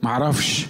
معرفش. 0.02 0.66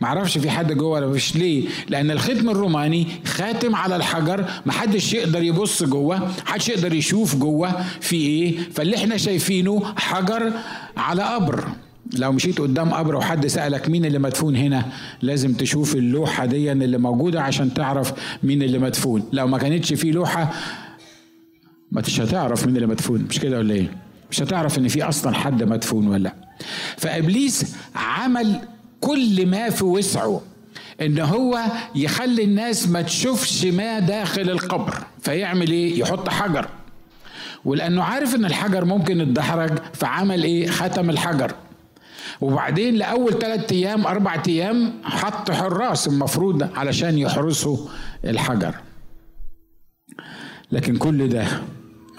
معرفش 0.00 0.38
في 0.38 0.50
حد 0.50 0.72
جوه 0.72 0.88
ولا 0.90 1.06
مفيش 1.06 1.36
ليه؟ 1.36 1.68
لأن 1.88 2.10
الختم 2.10 2.50
الروماني 2.50 3.06
خاتم 3.24 3.74
على 3.76 3.96
الحجر 3.96 4.44
محدش 4.66 5.12
يقدر 5.14 5.42
يبص 5.42 5.82
جوه 5.82 6.32
محدش 6.46 6.68
يقدر 6.68 6.94
يشوف 6.94 7.36
جوه. 7.36 7.84
في 8.00 8.16
إيه؟ 8.16 8.58
فاللي 8.72 8.96
إحنا 8.96 9.16
شايفينه 9.16 9.94
حجر 9.96 10.52
على 10.96 11.22
قبر. 11.22 11.68
لو 12.14 12.32
مشيت 12.32 12.58
قدام 12.60 12.90
قبر 12.94 13.16
وحد 13.16 13.46
سألك 13.46 13.88
مين 13.88 14.04
اللي 14.04 14.18
مدفون 14.18 14.56
هنا 14.56 14.84
لازم 15.22 15.52
تشوف 15.52 15.94
اللوحة 15.94 16.46
دي 16.46 16.72
اللي 16.72 16.98
موجودة 16.98 17.42
عشان 17.42 17.74
تعرف 17.74 18.12
مين 18.42 18.62
اللي 18.62 18.78
مدفون. 18.78 19.28
لو 19.32 19.46
ما 19.46 19.58
كانتش 19.58 19.92
في 19.92 20.10
لوحة 20.10 20.52
ما 21.92 22.00
تش 22.00 22.20
هتعرف 22.20 22.66
مين 22.66 22.76
اللي 22.76 22.86
مدفون. 22.86 23.26
مش 23.30 23.40
كده 23.40 23.58
ولا 23.58 23.74
إيه؟ 23.74 24.05
مش 24.30 24.42
هتعرف 24.42 24.78
إن 24.78 24.88
في 24.88 25.02
أصلا 25.02 25.34
حد 25.34 25.62
مدفون 25.62 26.08
ولا 26.08 26.18
لأ. 26.22 26.34
فإبليس 26.96 27.76
عمل 27.94 28.60
كل 29.00 29.46
ما 29.46 29.70
في 29.70 29.84
وسعه 29.84 30.40
إن 31.00 31.18
هو 31.18 31.60
يخلي 31.94 32.44
الناس 32.44 32.88
ما 32.88 33.02
تشوفش 33.02 33.64
ما 33.64 33.98
داخل 33.98 34.50
القبر 34.50 34.94
فيعمل 35.20 35.70
إيه؟ 35.70 36.00
يحط 36.00 36.28
حجر. 36.28 36.68
ولأنه 37.64 38.02
عارف 38.02 38.34
إن 38.34 38.44
الحجر 38.44 38.84
ممكن 38.84 39.20
يتدحرج 39.20 39.78
فعمل 39.92 40.42
إيه؟ 40.44 40.68
ختم 40.68 41.10
الحجر. 41.10 41.52
وبعدين 42.40 42.94
لأول 42.94 43.38
ثلاثة 43.38 43.76
أيام 43.76 44.06
أربع 44.06 44.42
أيام 44.48 44.92
حط 45.04 45.50
حراس 45.50 46.08
المفروض 46.08 46.78
علشان 46.78 47.18
يحرسوا 47.18 47.88
الحجر. 48.24 48.74
لكن 50.72 50.96
كل 50.96 51.28
ده 51.28 51.46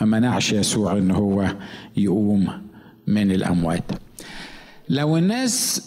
ما 0.01 0.19
منعش 0.19 0.51
يسوع 0.53 0.97
إن 0.97 1.11
هو 1.11 1.55
يقوم 1.97 2.47
من 3.07 3.31
الأموات. 3.31 3.83
لو 4.89 5.17
الناس 5.17 5.81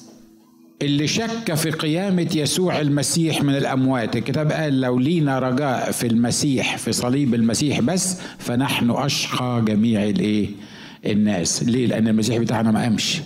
اللي 0.83 1.07
شك 1.07 1.55
في 1.55 1.71
قيامة 1.71 2.29
يسوع 2.35 2.81
المسيح 2.81 3.43
من 3.43 3.57
الأموات 3.57 4.17
الكتاب 4.17 4.53
قال 4.53 4.81
لو 4.81 4.99
لينا 4.99 5.39
رجاء 5.39 5.91
في 5.91 6.07
المسيح 6.07 6.77
في 6.79 6.93
صليب 6.93 7.35
المسيح 7.35 7.81
بس 7.81 8.17
فنحن 8.39 8.91
أشقى 8.91 9.63
جميع 9.67 10.05
الإيه؟ 10.05 10.49
الناس. 11.07 11.63
ليه؟ 11.63 11.87
لأن 11.87 12.09
المسيح 12.09 12.37
بتاعنا 12.39 12.71
ما 12.71 12.83
قامش. 12.83 13.21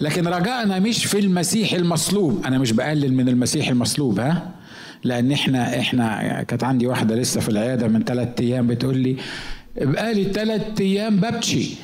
لكن 0.00 0.26
رجائنا 0.28 0.78
مش 0.78 1.04
في 1.04 1.18
المسيح 1.18 1.72
المصلوب. 1.72 2.42
أنا 2.46 2.58
مش 2.58 2.72
بقلل 2.72 3.14
من 3.14 3.28
المسيح 3.28 3.68
المصلوب 3.68 4.20
ها؟ 4.20 4.54
لأن 5.04 5.32
إحنا 5.32 5.78
إحنا 5.78 6.42
كانت 6.42 6.64
عندي 6.64 6.86
واحدة 6.86 7.16
لسه 7.16 7.40
في 7.40 7.48
العيادة 7.48 7.88
من 7.88 8.04
ثلاثة 8.04 8.44
أيام 8.44 8.66
بتقول 8.66 8.98
لي 8.98 9.16
بقالي 9.76 10.24
ثلاث 10.24 10.80
أيام 10.80 11.16
ببكي 11.16 11.76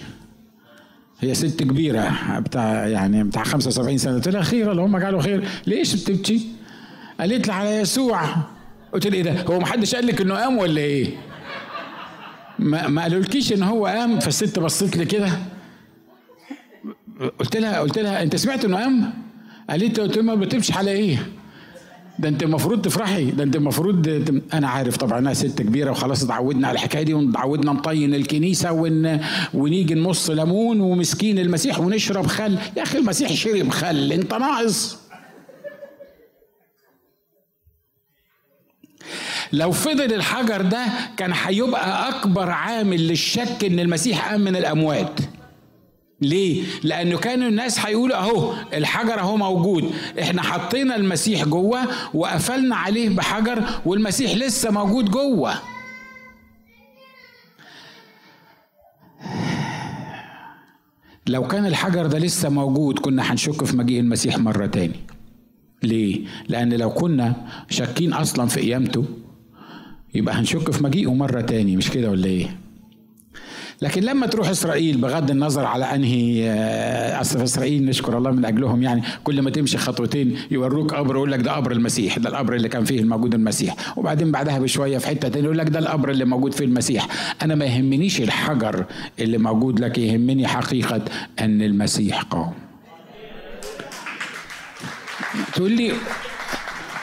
هي 1.21 1.35
ست 1.35 1.63
كبيرة 1.63 2.13
بتاع 2.39 2.87
يعني 2.87 3.25
بتاع 3.25 3.45
75 3.45 3.99
سنة 3.99 4.15
قلت 4.15 4.29
لها 4.29 4.43
خير 4.43 4.73
اللهم 4.73 4.97
اجعله 4.97 5.21
خير 5.21 5.45
ليش 5.67 5.95
بتبكي؟ 5.95 6.47
قالت 7.21 7.47
لي 7.47 7.53
على 7.53 7.71
يسوع 7.77 8.23
قلت 8.93 9.07
لها 9.07 9.15
إيه 9.15 9.23
ده 9.23 9.43
هو 9.43 9.59
محدش 9.61 9.95
قال 9.95 10.07
لك 10.07 10.21
إنه 10.21 10.35
قام 10.35 10.59
ولا 10.59 10.81
إيه؟ 10.81 11.07
ما 12.59 12.89
ما 12.89 13.03
قالولكيش 13.03 13.53
إن 13.53 13.63
هو 13.63 13.87
قام 13.87 14.21
فالست 14.21 14.59
بصت 14.59 14.97
لي 14.97 15.05
كده 15.05 15.29
قلت 17.39 17.57
لها 17.57 17.81
قلت 17.81 17.99
لها 17.99 18.23
أنت 18.23 18.37
سمعت 18.37 18.65
إنه 18.65 18.77
قام؟ 18.77 19.13
قالت 19.71 19.99
لي 19.99 20.05
قلت 20.05 20.19
ما 20.19 20.35
بتمشي 20.35 20.73
على 20.73 20.91
إيه؟ 20.91 21.19
ده 22.21 22.29
انت 22.29 22.43
المفروض 22.43 22.83
تفرحي 22.83 23.31
ده 23.31 23.43
انت 23.45 23.57
المفروض 23.57 24.09
أنا 24.55 24.69
عارف 24.69 24.97
طبعا 24.97 25.19
انها 25.19 25.33
ست 25.35 25.63
كبيرة 25.63 25.91
وخلاص 25.91 26.25
اتعودنا 26.25 26.69
على 26.69 26.75
الحكاية 26.75 27.03
دي 27.03 27.15
وتعودنا 27.15 27.73
نطين 27.73 28.15
الكنيسة 28.15 28.73
ون... 28.73 29.21
ونيجي 29.55 29.95
نمص 29.95 30.31
ليمون 30.31 30.81
ومسكين 30.81 31.39
المسيح 31.39 31.81
ونشرب 31.81 32.27
خل. 32.27 32.59
يا 32.77 32.83
أخي 32.83 32.99
المسيح 32.99 33.33
شرب 33.33 33.69
خل 33.71 34.13
انت 34.13 34.35
ناقص. 34.35 34.99
لو 39.53 39.71
فضل 39.73 40.15
الحجر 40.15 40.63
ده 40.63 40.85
كان 41.17 41.33
هيبقى 41.35 42.09
أكبر 42.09 42.51
عامل 42.51 43.09
للشك 43.09 43.65
إن 43.65 43.81
المسيح 43.81 44.31
قام 44.31 44.41
من 44.41 44.57
الأموات. 44.57 45.21
ليه؟ 46.23 46.63
لأنه 46.83 47.19
كانوا 47.19 47.49
الناس 47.49 47.87
هيقولوا 47.87 48.17
أهو 48.17 48.55
الحجر 48.73 49.21
أهو 49.21 49.37
موجود، 49.37 49.91
إحنا 50.21 50.43
حطينا 50.43 50.97
المسيح 50.97 51.45
جوه 51.45 51.81
وقفلنا 52.15 52.77
عليه 52.77 53.09
بحجر 53.09 53.65
والمسيح 53.87 54.35
لسه 54.35 54.71
موجود 54.71 55.11
جوه. 55.11 55.55
لو 61.27 61.47
كان 61.49 61.67
الحجر 61.67 62.07
ده 62.07 62.19
لسه 62.19 62.49
موجود 62.49 62.99
كنا 62.99 63.23
هنشك 63.33 63.65
في 63.65 63.77
مجيء 63.77 64.01
المسيح 64.01 64.39
مرة 64.39 64.67
تاني. 64.67 65.01
ليه؟ 65.83 66.25
لأن 66.49 66.73
لو 66.73 66.91
كنا 66.91 67.35
شاكين 67.71 68.13
أصلا 68.13 68.47
في 68.49 68.61
قيامته 68.61 69.05
يبقى 70.15 70.35
هنشك 70.35 70.71
في 70.71 70.85
مجيئه 70.85 71.15
مرة 71.15 71.41
تاني 71.41 71.77
مش 71.77 71.91
كده 71.91 72.11
ولا 72.11 72.27
إيه؟ 72.27 72.60
لكن 73.83 74.03
لما 74.03 74.27
تروح 74.27 74.49
إسرائيل 74.49 74.97
بغض 74.97 75.31
النظر 75.31 75.65
على 75.65 75.85
أنهي 75.85 76.51
آه، 76.51 77.21
اصل 77.21 77.39
في 77.39 77.45
إسرائيل 77.45 77.85
نشكر 77.85 78.19
الله 78.19 78.31
من 78.31 78.45
أجلهم 78.45 78.83
يعني 78.83 79.03
كل 79.25 79.43
ما 79.43 79.51
تمشي 79.51 79.79
خطوتين 79.79 80.39
يوروك 80.51 80.95
قبر 80.95 81.17
يقول 81.17 81.33
لك 81.33 81.41
ده 81.41 81.53
قبر 81.53 81.73
المسيح 81.73 82.19
ده 82.19 82.29
القبر 82.29 82.55
اللي 82.55 82.69
كان 82.69 82.85
فيه 82.85 83.01
الموجود 83.01 83.35
المسيح. 83.35 83.75
وبعدين 83.99 84.33
بعدها 84.33 84.59
بشوية 84.59 84.99
في 84.99 85.07
حتة 85.07 85.29
تاني 85.29 85.45
يقول 85.45 85.59
لك 85.59 85.69
ده 85.69 85.79
القبر 85.79 86.11
اللي 86.11 86.25
موجود 86.25 86.55
فيه 86.55 86.65
المسيح. 86.65 87.07
أنا 87.43 87.55
ما 87.55 87.65
يهمنيش 87.65 88.21
الحجر 88.21 88.85
اللي 89.19 89.39
موجود 89.39 89.81
لك 89.81 89.99
يهمني 89.99 90.47
حقيقة 90.47 91.03
أن 91.41 91.63
المسيح 91.63 92.23
قام. 92.23 92.53
تقول 95.55 95.73
لي 95.73 95.93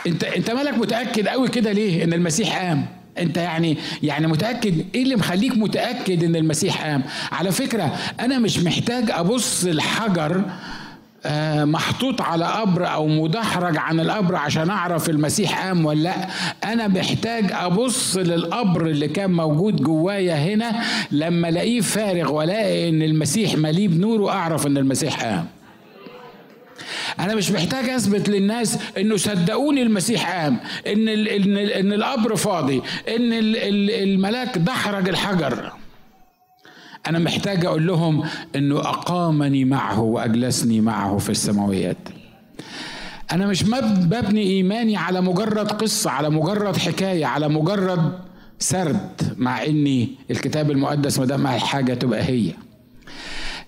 أنت 0.07 0.23
أنت 0.23 0.51
مالك 0.51 0.77
متأكد 0.77 1.27
قوي 1.27 1.47
كده 1.47 1.71
ليه 1.71 2.03
إن 2.03 2.13
المسيح 2.13 2.59
قام؟ 2.59 2.85
انت 3.19 3.37
يعني 3.37 3.77
يعني 4.03 4.27
متأكد؟ 4.27 4.85
إيه 4.95 5.03
اللي 5.03 5.15
مخليك 5.15 5.57
متأكد 5.57 6.23
إن 6.23 6.35
المسيح 6.35 6.85
قام؟ 6.85 7.03
على 7.31 7.51
فكرة 7.51 7.95
أنا 8.19 8.39
مش 8.39 8.59
محتاج 8.59 9.11
أبص 9.11 9.63
الحجر 9.65 10.41
آه، 11.25 11.65
محطوط 11.65 12.21
على 12.21 12.45
قبر 12.45 12.93
أو 12.93 13.07
مدحرج 13.07 13.77
عن 13.77 13.99
القبر 13.99 14.35
عشان 14.35 14.69
أعرف 14.69 15.09
المسيح 15.09 15.65
قام 15.65 15.85
ولا 15.85 15.99
لأ. 16.03 16.27
أنا 16.73 16.87
محتاج 16.87 17.51
أبص 17.51 18.17
للقبر 18.17 18.85
اللي 18.87 19.07
كان 19.07 19.31
موجود 19.31 19.81
جوايا 19.81 20.35
هنا 20.35 20.75
لما 21.11 21.49
ألاقيه 21.49 21.81
فارغ 21.81 22.31
وألاقي 22.31 22.89
إن 22.89 23.01
المسيح 23.01 23.55
مليء 23.55 23.87
بنور 23.87 24.29
أعرف 24.29 24.67
إن 24.67 24.77
المسيح 24.77 25.23
قام. 25.23 25.45
أنا 27.19 27.35
مش 27.35 27.51
محتاج 27.51 27.89
أثبت 27.89 28.29
للناس 28.29 28.77
إنه 28.97 29.17
صدقوني 29.17 29.81
المسيح 29.81 30.31
قام 30.31 30.59
إن 30.87 31.09
ال 31.09 31.27
إن, 31.27 31.57
ال 31.57 31.71
إن 31.71 31.93
القبر 31.93 32.35
فاضي 32.35 32.81
إن 33.07 33.33
ال 33.33 33.57
الملاك 33.91 34.57
دحرج 34.57 35.09
الحجر. 35.09 35.71
أنا 37.07 37.19
محتاج 37.19 37.65
أقول 37.65 37.87
لهم 37.87 38.23
إنه 38.55 38.79
أقامني 38.79 39.65
معه 39.65 39.99
وأجلسني 39.99 40.81
معه 40.81 41.17
في 41.17 41.29
السماويات. 41.29 41.97
أنا 43.31 43.47
مش 43.47 43.63
ببني 43.63 44.41
إيماني 44.41 44.97
على 44.97 45.21
مجرد 45.21 45.71
قصة 45.71 46.09
على 46.11 46.29
مجرد 46.29 46.77
حكاية 46.77 47.25
على 47.25 47.47
مجرد 47.47 48.11
سرد 48.59 49.33
مع 49.37 49.63
إني 49.65 50.09
الكتاب 50.31 50.71
المقدس 50.71 51.19
ما 51.19 51.25
دام 51.25 51.47
حاجة 51.47 51.93
تبقى 51.93 52.23
هي. 52.23 52.51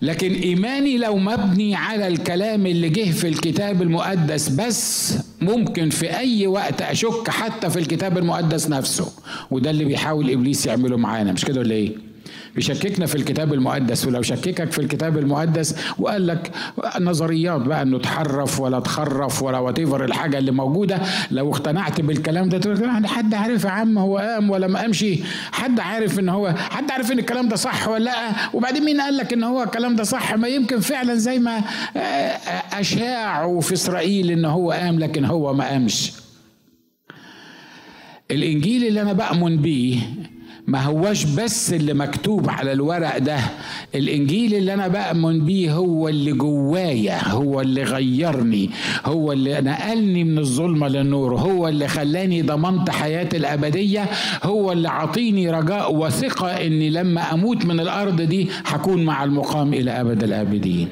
لكن 0.02 0.34
إيماني 0.34 0.98
لو 0.98 1.18
مبني 1.18 1.76
على 1.76 2.08
الكلام 2.08 2.66
اللي 2.66 2.90
جه 2.90 3.12
في 3.12 3.28
الكتاب 3.28 3.82
المقدس 3.82 4.50
بس 4.50 5.14
ممكن 5.42 5.90
في 5.90 6.18
أي 6.18 6.48
وقت 6.48 6.82
أشك 6.82 7.30
حتى 7.30 7.70
في 7.70 7.80
الكتاب 7.80 8.18
المقدس 8.18 8.70
نفسه. 8.70 9.12
وده 9.52 9.70
اللي 9.70 9.86
بيحاول 9.86 10.30
إبليس 10.32 10.66
يعمله 10.66 10.98
معانا. 10.98 11.32
مش 11.32 11.46
كده 11.46 11.60
ولا 11.60 11.76
إيه؟ 11.76 12.09
بيشككنا 12.56 13.06
في 13.06 13.16
الكتاب 13.16 13.54
المقدس 13.54 14.06
ولو 14.08 14.22
شككك 14.22 14.72
في 14.72 14.80
الكتاب 14.80 15.18
المقدس 15.18 15.76
وقال 16.00 16.28
لك 16.28 16.52
نظريات 17.00 17.62
بقى 17.62 17.82
إنه 17.82 17.98
تحرف 18.00 18.60
ولا 18.60 18.80
تخرف 18.80 19.44
ولا 19.44 19.60
وتيفر 19.60 20.06
الحاجة 20.06 20.38
اللي 20.38 20.52
موجودة 20.52 21.00
لو 21.32 21.52
اقتنعت 21.52 22.02
بالكلام 22.02 22.50
ده 22.50 22.58
تقول 22.58 22.82
يعني 22.82 23.08
حد 23.08 23.34
عارف 23.34 23.64
يا 23.64 23.70
عم 23.70 23.98
هو 23.98 24.18
قام 24.18 24.50
ولا 24.50 24.68
ما 24.68 24.80
قامش؟ 24.80 25.06
حد 25.52 25.80
عارف 25.80 26.20
إن 26.20 26.30
هو 26.30 26.54
حد 26.70 26.92
عارف 26.92 27.12
إن 27.12 27.20
الكلام 27.20 27.48
ده 27.50 27.56
صح 27.56 27.88
ولا 27.88 28.04
لأ؟ 28.04 28.32
وبعدين 28.54 28.84
مين 28.84 29.02
قال 29.02 29.18
لك 29.18 29.34
إن 29.34 29.44
هو 29.44 29.64
الكلام 29.64 29.96
ده 29.96 30.04
صح؟ 30.04 30.36
ما 30.36 30.48
يمكن 30.48 30.80
فعلا 30.80 31.16
زي 31.16 31.40
ما 31.40 31.58
آه، 31.98 32.00
آه، 32.00 32.80
أشاعوا 32.80 33.62
في 33.62 33.74
إسرائيل 33.74 34.32
إن 34.32 34.46
هو 34.46 34.72
قام 34.72 35.00
لكن 35.00 35.26
هو 35.26 35.54
ما 35.54 35.64
قامش. 35.70 36.12
الإنجيل 38.32 38.86
اللي 38.86 39.02
أنا 39.02 39.14
بأمن 39.14 39.58
بيه 39.58 39.98
ما 40.70 40.82
هوش 40.84 41.24
بس 41.26 41.74
اللي 41.74 41.94
مكتوب 41.94 42.50
على 42.50 42.72
الورق 42.72 43.18
ده 43.18 43.40
الإنجيل 43.96 44.56
اللي 44.56 44.74
أنا 44.74 44.88
بأمن 44.88 45.46
بيه 45.46 45.74
هو 45.74 46.08
اللي 46.10 46.32
جوايا 46.32 47.28
هو 47.30 47.62
اللي 47.62 47.84
غيرني 47.84 48.70
هو 49.06 49.32
اللي 49.32 49.62
نقلني 49.62 50.24
من 50.24 50.38
الظلمة 50.38 50.88
للنور 50.88 51.36
هو 51.36 51.68
اللي 51.68 51.88
خلاني 51.88 52.42
ضمنت 52.42 52.90
حياتي 52.90 53.38
الأبدية 53.38 54.06
هو 54.44 54.72
اللي 54.72 54.90
عطيني 54.90 55.50
رجاء 55.52 55.96
وثقة 55.96 56.48
إني 56.48 56.90
لما 56.90 57.34
أموت 57.34 57.66
من 57.66 57.80
الأرض 57.80 58.22
دي 58.22 58.48
هكون 58.66 59.06
مع 59.06 59.24
المقام 59.24 59.74
إلى 59.74 59.92
أبد 60.02 60.24
الأبدين. 60.24 60.88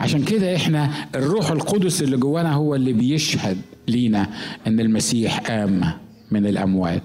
عشان 0.00 0.22
كده 0.24 0.56
إحنا 0.56 0.90
الروح 1.14 1.50
القدس 1.50 2.02
اللي 2.02 2.16
جوانا 2.16 2.52
هو 2.52 2.74
اللي 2.74 2.92
بيشهد 2.92 3.56
لينا 3.88 4.26
إن 4.66 4.80
المسيح 4.80 5.38
قام 5.38 5.80
من 6.30 6.46
الأموات. 6.46 7.02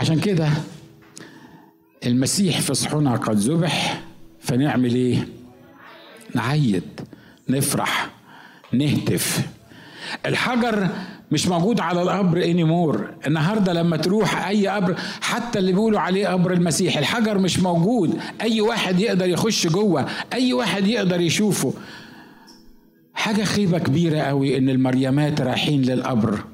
عشان 0.00 0.20
كده 0.20 0.48
المسيح 2.06 2.60
في 2.60 2.74
صحنا 2.74 3.16
قد 3.16 3.36
ذبح 3.36 4.00
فنعمل 4.40 4.94
إيه؟ 4.94 5.28
نعيد 6.34 6.82
نفرح 7.48 8.10
نهتف. 8.72 9.40
الحجر 10.26 10.88
مش 11.32 11.48
موجود 11.48 11.80
على 11.80 12.02
القبر 12.02 12.44
اني 12.44 12.64
مور 12.64 13.10
النهارده 13.26 13.72
لما 13.72 13.96
تروح 13.96 14.46
أي 14.46 14.66
قبر 14.68 14.96
حتى 15.20 15.58
اللي 15.58 15.72
بيقولوا 15.72 16.00
عليه 16.00 16.28
قبر 16.28 16.52
المسيح 16.52 16.98
الحجر 16.98 17.38
مش 17.38 17.58
موجود. 17.58 18.18
أي 18.40 18.60
واحد 18.60 19.00
يقدر 19.00 19.26
يخش 19.28 19.66
جوه 19.66 20.06
أي 20.32 20.52
واحد 20.52 20.86
يقدر 20.86 21.20
يشوفه. 21.20 21.74
حاجة 23.14 23.44
خيبة 23.44 23.78
كبيرة 23.78 24.18
قوي 24.18 24.58
إن 24.58 24.68
المريمات 24.68 25.40
رايحين 25.40 25.82
للقبر. 25.82 26.44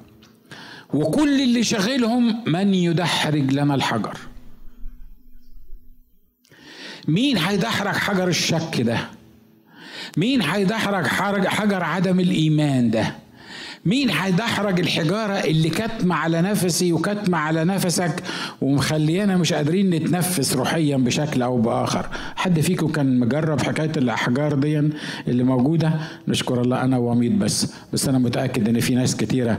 وكل 0.96 1.40
اللي 1.40 1.64
شغلهم 1.64 2.44
من 2.46 2.74
يدحرج 2.74 3.52
لنا 3.52 3.74
الحجر. 3.74 4.18
مين 7.08 7.38
هيدحرج 7.38 7.94
حجر 7.94 8.28
الشك 8.28 8.80
ده؟ 8.80 8.98
مين 10.16 10.42
هيدحرج 10.42 11.06
حجر 11.46 11.82
عدم 11.84 12.20
الإيمان 12.20 12.90
ده؟ 12.90 13.14
مين 13.84 14.10
هيدحرج 14.10 14.80
الحجارة 14.80 15.32
اللي 15.32 15.70
كاتمة 15.70 16.14
على 16.14 16.42
نفسي 16.42 16.92
وكاتمة 16.92 17.38
على 17.38 17.64
نفسك 17.64 18.22
ومخليانا 18.60 19.36
مش 19.36 19.52
قادرين 19.52 19.90
نتنفس 19.90 20.52
روحيا 20.52 20.96
بشكل 20.96 21.42
أو 21.42 21.60
بآخر؟ 21.60 22.06
حد 22.36 22.60
فيكم 22.60 22.88
كان 22.88 23.18
مجرب 23.20 23.60
حكاية 23.62 23.92
الأحجار 23.96 24.54
دي 24.54 24.78
اللي 25.28 25.42
موجودة؟ 25.44 25.92
نشكر 26.28 26.60
الله 26.60 26.82
أنا 26.84 26.98
وميد 26.98 27.38
بس 27.38 27.72
بس 27.92 28.08
أنا 28.08 28.18
متأكد 28.18 28.68
إن 28.68 28.80
في 28.80 28.94
ناس 28.94 29.16
كتيرة 29.16 29.58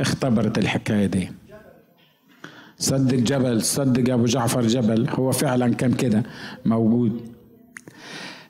اختبرت 0.00 0.58
الحكاية 0.58 1.06
دي. 1.06 1.32
صدق 2.78 3.14
جبل 3.16 3.62
صدق 3.62 4.12
أبو 4.12 4.24
جعفر 4.24 4.66
جبل 4.66 5.08
هو 5.10 5.32
فعلا 5.32 5.74
كان 5.74 5.92
كده 5.94 6.22
موجود. 6.66 7.32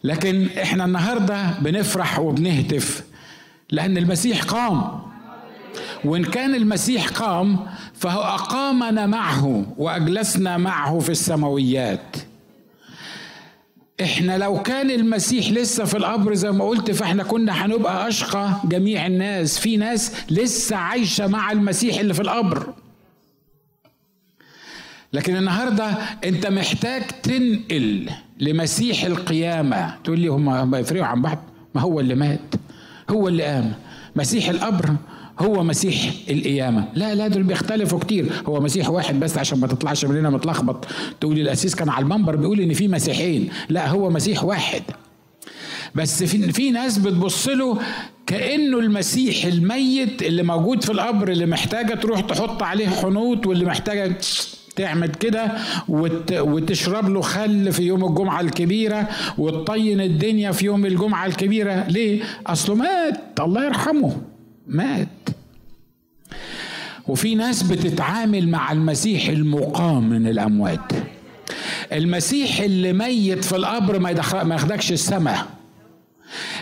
لكن 0.05 0.49
إحنا 0.63 0.85
النهارده 0.85 1.51
بنفرح 1.61 2.19
وبنهتف 2.19 3.05
لأن 3.71 3.97
المسيح 3.99 4.43
قام. 4.43 5.01
وإن 6.05 6.25
كان 6.25 6.55
المسيح 6.55 7.09
قام 7.09 7.59
فهو 7.95 8.21
أقامنا 8.21 9.07
معه 9.07 9.67
وأجلسنا 9.79 10.57
معه 10.57 10.99
في 10.99 11.11
السماويات. 11.11 12.17
إحنا 14.03 14.39
لو 14.39 14.63
كان 14.63 14.91
المسيح 14.91 15.49
لسه 15.51 15.85
في 15.85 15.97
القبر 15.97 16.35
زي 16.35 16.51
ما 16.51 16.65
قلت 16.65 16.91
فإحنا 16.91 17.23
كنا 17.23 17.53
هنبقى 17.67 18.09
أشقى 18.09 18.51
جميع 18.65 19.07
الناس. 19.07 19.59
في 19.59 19.77
ناس 19.77 20.13
لسه 20.31 20.77
عايشة 20.77 21.27
مع 21.27 21.53
المسيح 21.53 21.99
اللي 21.99 22.15
في 22.15 22.21
القبر. 22.23 22.73
لكن 25.13 25.37
النهارده 25.37 25.87
أنت 26.25 26.47
محتاج 26.47 27.03
تنقل 27.23 28.11
لمسيح 28.41 29.05
القيامة. 29.05 29.95
تقول 30.05 30.21
لي 30.21 30.29
هم 30.29 30.75
يفرقوا 30.75 31.07
عن 31.07 31.23
بعض؟ 31.23 31.39
ما 31.75 31.81
هو 31.81 32.01
اللي 32.01 32.15
مات؟ 32.15 32.55
هو 33.11 33.29
اللي 33.29 33.43
قام. 33.43 33.73
مسيح 34.17 34.49
القبر 34.49 34.95
هو 35.39 35.63
مسيح 35.63 36.13
القيامة. 36.31 36.85
لا 36.95 37.15
لا 37.15 37.29
دول 37.29 37.43
بيختلفوا 37.43 37.99
كتير. 37.99 38.27
هو 38.47 38.61
مسيح 38.61 38.91
واحد 38.91 39.21
بس 39.21 39.39
عشان 39.39 39.61
ما 39.61 39.67
تطلعش 39.67 40.05
مننا 40.05 40.31
متلخبط. 40.31 40.87
تقول 41.21 41.39
الأسيس 41.39 41.75
كان 41.75 41.89
على 41.89 42.03
المنبر 42.03 42.37
بيقول 42.37 42.61
إن 42.61 42.73
في 42.73 42.89
مسيحين 42.89 43.49
لا 43.69 43.89
هو 43.89 44.11
مسيح 44.11 44.45
واحد. 44.45 44.83
بس 45.95 46.25
في, 46.25 46.53
في 46.53 46.71
ناس 46.71 46.99
بتبص 46.99 47.49
له 47.49 47.79
كأنه 48.27 48.79
المسيح 48.79 49.45
الميت 49.45 50.23
اللي 50.23 50.43
موجود 50.43 50.85
في 50.85 50.93
القبر 50.93 51.31
اللي 51.31 51.47
محتاجة 51.47 51.95
تروح 51.95 52.21
تحط 52.21 52.63
عليه 52.63 52.89
حنوط 52.89 53.47
واللي 53.47 53.65
محتاجة 53.65 54.19
تعمل 54.77 55.09
كده 55.09 55.53
وت... 55.89 56.33
وتشرب 56.33 57.09
له 57.09 57.21
خل 57.21 57.73
في 57.73 57.83
يوم 57.83 58.05
الجمعة 58.05 58.41
الكبيرة 58.41 59.09
وتطين 59.39 60.01
الدنيا 60.01 60.53
في 60.53 60.65
يوم 60.65 60.87
الجمعة 60.87 61.27
الكبيرة. 61.27 61.89
ليه؟ 61.89 62.23
أصله 62.47 62.75
مات. 62.75 63.21
الله 63.41 63.65
يرحمه. 63.65 64.17
مات. 64.73 65.09
وفي 67.09 67.35
ناس 67.35 67.63
بتتعامل 67.63 68.49
مع 68.49 68.73
المسيح 68.73 69.29
المقام 69.29 70.09
من 70.09 70.27
الأموات. 70.27 70.93
المسيح 71.93 72.61
اللي 72.61 72.93
ميت 72.93 73.45
في 73.45 73.57
القبر 73.57 73.99
ما 73.99 74.43
ما 74.45 74.55
ياخدكش 74.55 74.93
السماء. 74.93 75.47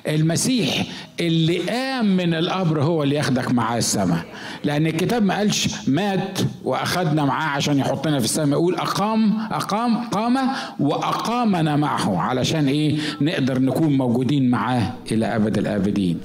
المسيح 0.08 0.84
اللي 1.20 1.58
قام 1.58 2.16
من 2.16 2.34
القبر 2.34 2.82
هو 2.82 3.02
اللي 3.02 3.14
ياخدك 3.14 3.50
معاه 3.50 3.78
السماء. 3.78 4.24
لأن 4.64 4.86
الكتاب 4.86 5.22
ما 5.22 5.36
قالش 5.36 5.68
مات 5.88 6.38
وأخدنا 6.64 7.24
معاه 7.24 7.48
عشان 7.48 7.78
يحطنا 7.78 8.18
في 8.18 8.24
السماء. 8.24 8.50
يقول 8.58 8.74
اقام 8.74 9.40
اقام 9.40 10.08
قام 10.08 10.38
وأقامنا 10.80 11.76
معه 11.76 12.18
علشان 12.20 12.68
إيه؟ 12.68 12.98
نقدر 13.20 13.58
نكون 13.58 13.96
موجودين 13.96 14.50
معاه 14.50 14.92
إلى 15.12 15.36
أبد 15.36 15.58
الآبدين. 15.58 16.20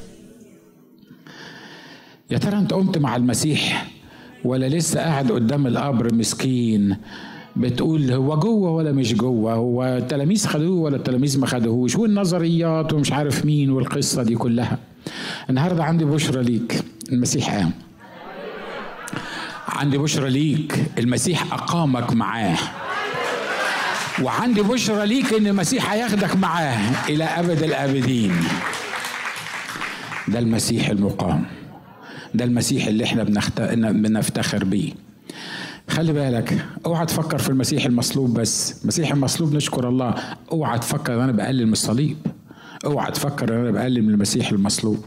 يا 2.32 2.38
ترى 2.38 2.58
انت 2.58 2.74
قمت 2.74 2.98
مع 2.98 3.16
المسيح 3.16 3.88
ولا 4.44 4.70
لسه 4.70 5.00
قاعد 5.00 5.32
قدام 5.32 5.68
القبر 5.68 6.14
مسكين؟ 6.14 6.98
بتقول 7.56 8.12
هو 8.12 8.40
جوه 8.40 8.72
ولا 8.72 8.92
مش 8.92 9.14
جوه؟ 9.14 9.54
هو 9.54 9.84
التلاميذ 9.84 10.48
خدوه 10.48 10.80
ولا 10.82 10.96
التلاميذ 10.96 11.40
ما 11.40 11.48
خدوهوش؟ 11.48 11.96
والنظريات 11.96 12.94
ومش 12.94 13.12
عارف 13.12 13.46
مين 13.46 13.70
والقصة 13.70 14.24
دي 14.24 14.36
كلها. 14.36 14.78
النهارده 15.50 15.84
عندي 15.84 16.06
بشرى 16.06 16.44
ليك 16.44 16.84
المسيح 17.12 17.56
قام. 17.56 17.72
عندي 19.70 19.98
بشرى 19.98 20.30
ليك 20.30 20.84
المسيح 21.00 21.54
أقامك 21.54 22.14
معاه. 22.14 22.58
وعندي 24.24 24.62
بشرى 24.62 25.06
ليك 25.06 25.34
إن 25.34 25.48
المسيح 25.48 25.92
هياخدك 25.92 26.36
معاه 26.36 27.10
إلى 27.10 27.24
أبد 27.24 27.64
الأبدين. 27.64 28.32
ده 30.28 30.40
المسيح 30.40 30.90
المقام. 30.90 31.44
ده 32.38 32.46
المسيح 32.46 32.88
اللي 32.88 33.04
إحنا 33.04 33.24
بنفتخر 33.92 34.64
بيه. 34.64 34.92
خلي 35.90 36.14
بالك 36.14 36.66
اوعى 36.86 37.06
تفكر 37.06 37.38
في 37.38 37.50
المسيح 37.50 37.86
المصلوب 37.86 38.34
بس. 38.40 38.82
المسيح 38.84 39.12
المصلوب 39.12 39.54
نشكر 39.56 39.90
الله. 39.90 40.16
اوعى 40.52 40.80
تفكر 40.80 41.16
إن 41.16 41.20
أنا 41.22 41.32
بقلل 41.32 41.66
من 41.66 41.72
الصليب. 41.72 42.18
اوعى 42.86 43.12
تفكر 43.12 43.50
إن 43.56 43.60
أنا 43.60 43.72
بقلل 43.72 44.02
من 44.02 44.10
المسيح 44.14 44.52
المصلوب. 44.52 45.06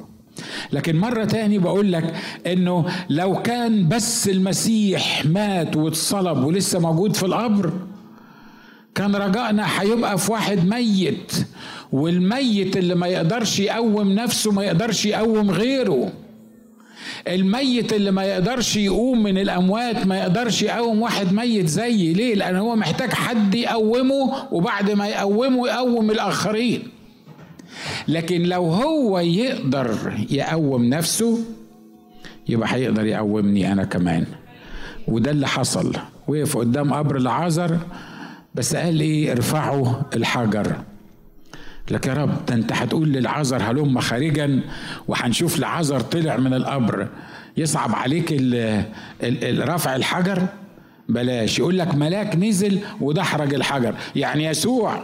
لكن 0.73 0.97
مرة 0.97 1.25
تاني 1.25 1.59
بقول 1.59 1.93
لك 1.93 2.15
إنه 2.47 2.87
لو 3.11 3.43
كان 3.43 3.89
بس 3.89 4.29
المسيح 4.29 5.27
مات 5.27 5.77
واتصلب 5.77 6.45
ولسه 6.45 6.79
موجود 6.79 7.17
في 7.17 7.23
القبر 7.27 7.73
كان 8.95 9.17
رجائنا 9.17 9.81
هيبقى 9.81 10.19
في 10.19 10.33
واحد 10.33 10.67
ميت. 10.67 11.33
والميت 11.93 12.77
اللي 12.77 12.95
ما 12.95 13.07
يقدرش 13.07 13.61
يقوم 13.61 14.13
نفسه 14.13 14.53
ما 14.53 14.65
يقدرش 14.65 15.07
يقوم 15.07 15.51
غيره. 15.51 16.13
الميت 17.29 17.93
اللي 17.93 18.11
ما 18.11 18.25
يقدرش 18.25 18.77
يقوم 18.77 19.23
من 19.23 19.39
الأموات 19.39 20.07
ما 20.07 20.19
يقدرش 20.19 20.63
يقوم 20.63 21.03
واحد 21.03 21.33
ميت 21.33 21.67
زيي. 21.67 22.13
ليه؟ 22.13 22.35
لأن 22.35 22.57
هو 22.57 22.77
محتاج 22.77 23.13
حد 23.13 23.55
يقومه 23.55 24.33
وبعد 24.53 24.91
ما 24.91 25.09
يقومه 25.09 25.69
يقوم 25.69 26.11
الآخرين. 26.11 26.83
لكن 28.09 28.43
لو 28.43 28.65
هو 28.65 29.19
يقدر 29.19 30.13
يقوم 30.31 30.85
نفسه 30.85 31.39
يبقى 32.49 32.75
هيقدر 32.75 33.07
يقومني 33.07 33.73
أنا 33.73 33.85
كمان. 33.85 34.27
وده 35.09 35.31
اللي 35.31 35.47
حصل. 35.47 35.93
وقف 36.29 36.57
قدام 36.57 36.95
قبر 36.95 37.17
العازر 37.17 37.79
بس 38.55 38.77
قال 38.77 39.01
إيه؟ 39.01 39.33
ارفعوا 39.33 39.87
الحجر. 40.17 40.77
لك 41.93 42.07
يا 42.07 42.15
رب 42.15 42.47
ده 42.47 42.55
انت 42.55 42.73
هتقول 42.73 43.09
للعذر 43.09 43.63
هلم 43.63 44.01
خارجا 44.01 44.61
وهنشوف 45.09 45.59
العذر 45.59 46.01
طلع 46.01 46.37
من 46.37 46.55
القبر. 46.55 47.09
يصعب 47.57 47.95
عليك 47.95 48.33
رفع 49.45 49.97
الحجر؟ 49.97 50.47
بلاش 51.09 51.59
يقول 51.59 51.79
لك 51.79 51.95
ملاك 51.95 52.37
نزل 52.37 52.81
ودحرج 53.01 53.55
الحجر. 53.55 53.95
يعني 54.17 54.45
يسوع 54.45 55.03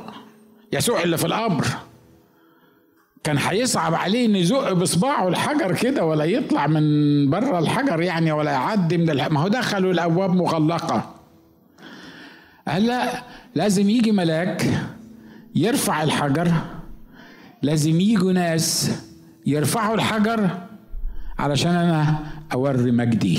يسوع 0.72 1.02
اللي 1.02 1.16
في 1.16 1.24
القبر 1.24 1.64
كان 3.24 3.38
هيصعب 3.38 3.94
عليه 3.94 4.26
ان 4.26 4.36
يزق 4.36 4.72
بصباعه 4.72 5.28
الحجر 5.28 5.74
كده 5.74 6.04
ولا 6.04 6.24
يطلع 6.24 6.66
من 6.66 6.82
بره 7.30 7.58
الحجر 7.58 8.00
يعني 8.02 8.32
ولا 8.32 8.50
يعدي 8.50 8.98
من 8.98 9.10
الح... 9.10 9.30
ما 9.30 9.40
هو 9.40 9.48
دخلوا 9.48 9.92
الأبواب 9.92 10.34
مغلقة. 10.34 11.14
قال 12.68 12.86
لا 12.86 13.22
لازم 13.54 13.90
يجي 13.90 14.12
ملاك 14.12 14.66
يرفع 15.54 16.02
الحجر 16.02 16.52
لازم 17.64 18.00
يجوا 18.00 18.32
ناس 18.32 18.90
يرفعوا 19.46 19.94
الحجر 19.94 20.50
علشان 21.38 21.74
أنا 21.74 22.18
أوري 22.52 22.90
مجدي 22.90 23.38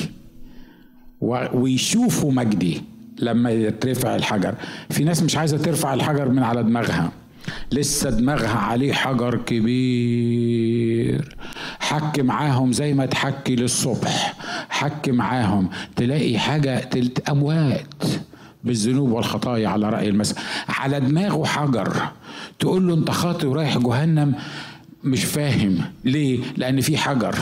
ويشوفوا 1.22 2.32
مجدي 2.32 2.82
لما 3.20 3.52
يترفع 3.52 4.16
الحجر. 4.16 4.56
في 4.90 5.04
ناس 5.04 5.24
مش 5.24 5.38
عايزة 5.38 5.58
ترفع 5.58 5.94
الحجر 5.94 6.30
من 6.30 6.44
على 6.44 6.64
دماغها. 6.64 7.12
لسه 7.72 8.10
دماغها 8.10 8.58
عليه 8.58 8.94
حجر 8.94 9.38
كبير. 9.38 11.36
حك 11.80 12.20
معاهم 12.20 12.72
زي 12.72 12.94
ما 12.94 13.06
تحكي 13.06 13.56
للصبح. 13.56 14.34
حك 14.70 15.10
معاهم. 15.10 15.70
تلاقي 15.96 16.38
حاجة 16.38 16.80
تلت 16.80 17.30
أموات 17.30 18.04
بالذنوب 18.64 19.12
والخطايا 19.12 19.68
على 19.68 19.90
رأي 19.90 20.10
المثل 20.10 20.36
على 20.70 21.00
دماغه 21.00 21.46
حجر. 21.46 22.12
تقول 22.60 22.88
له 22.88 22.94
انت 22.94 23.12
خاطي 23.12 23.48
ورايح 23.48 23.78
جهنم 23.78 24.36
مش 25.04 25.24
فاهم 25.26 25.78
ليه؟ 26.06 26.40
لأن 26.58 26.82
في 26.82 26.98
حجر 26.98 27.36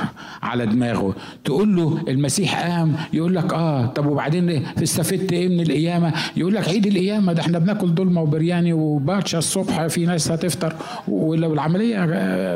على 0.43 0.65
دماغه. 0.65 1.15
تقول 1.45 1.75
له 1.75 2.03
المسيح 2.07 2.61
قام 2.63 2.95
يقول 3.13 3.35
لك 3.35 3.53
آه 3.53 3.85
طب 3.85 4.05
وبعدين 4.05 4.65
استفدت 4.83 5.33
إيه 5.33 5.49
من 5.49 5.61
القيامة؟ 5.61 6.13
يقول 6.37 6.53
لك 6.55 6.67
عيد 6.69 6.85
القيامة 6.87 7.33
ده 7.33 7.41
إحنا 7.41 7.59
بناكل 7.59 7.87
ضلمة 7.93 8.21
وبرياني 8.21 8.73
وباتشا 8.73 9.37
الصبح 9.37 9.87
في 9.87 10.05
ناس 10.05 10.31
هتفطر. 10.31 10.75
ولو 11.07 11.53
العملية 11.53 11.99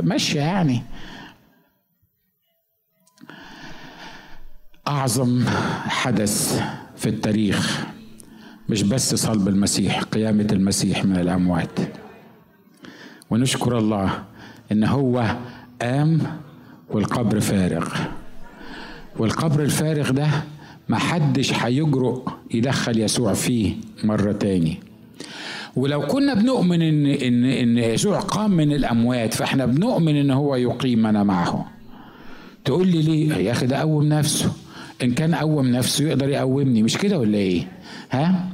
ماشية 0.04 0.40
يعني. 0.42 0.82
أعظم 4.88 5.44
حدث 5.88 6.62
في 6.98 7.10
التاريخ 7.10 7.84
مش 8.70 8.84
بس 8.84 9.16
صلب 9.16 9.48
المسيح 9.48 10.02
قيامة 10.04 10.48
المسيح 10.52 11.06
من 11.06 11.16
الأموات. 11.18 11.80
ونشكر 13.30 13.78
الله 13.78 14.24
إن 14.72 14.84
هو 14.84 15.36
قام 15.82 16.22
والقبر 16.90 17.40
فارغ. 17.40 17.88
والقبر 19.20 19.64
الفارغ 19.64 20.12
ده 20.12 20.28
محدش 20.90 21.54
هيجرؤ 21.54 22.30
يدخل 22.54 23.00
يسوع 23.00 23.34
فيه 23.34 23.74
مرة 24.04 24.32
تاني. 24.32 24.80
ولو 25.76 26.02
كنا 26.02 26.34
بنؤمن 26.34 26.82
ان 26.82 27.06
ان 27.06 27.46
إن 27.46 27.78
يسوع 27.78 28.20
قام 28.20 28.52
من 28.52 28.72
الأموات 28.72 29.34
فإحنا 29.34 29.66
بنؤمن 29.66 30.16
إن 30.16 30.32
هو 30.32 30.56
يقيمنا 30.56 31.24
معه. 31.24 31.66
تقول 32.66 32.88
لي 32.88 33.02
ليه؟ 33.02 33.34
يا 33.36 33.52
أخي 33.52 33.68
ده 33.68 33.78
قوم 33.78 34.04
نفسه. 34.04 34.52
إن 35.04 35.12
كان 35.12 35.36
قوم 35.36 35.68
نفسه 35.68 36.06
يقدر 36.08 36.30
يقومني. 36.30 36.84
مش 36.84 36.98
كده 36.98 37.20
ولا 37.20 37.38
إيه؟ 37.38 37.68
ها؟ 38.12 38.50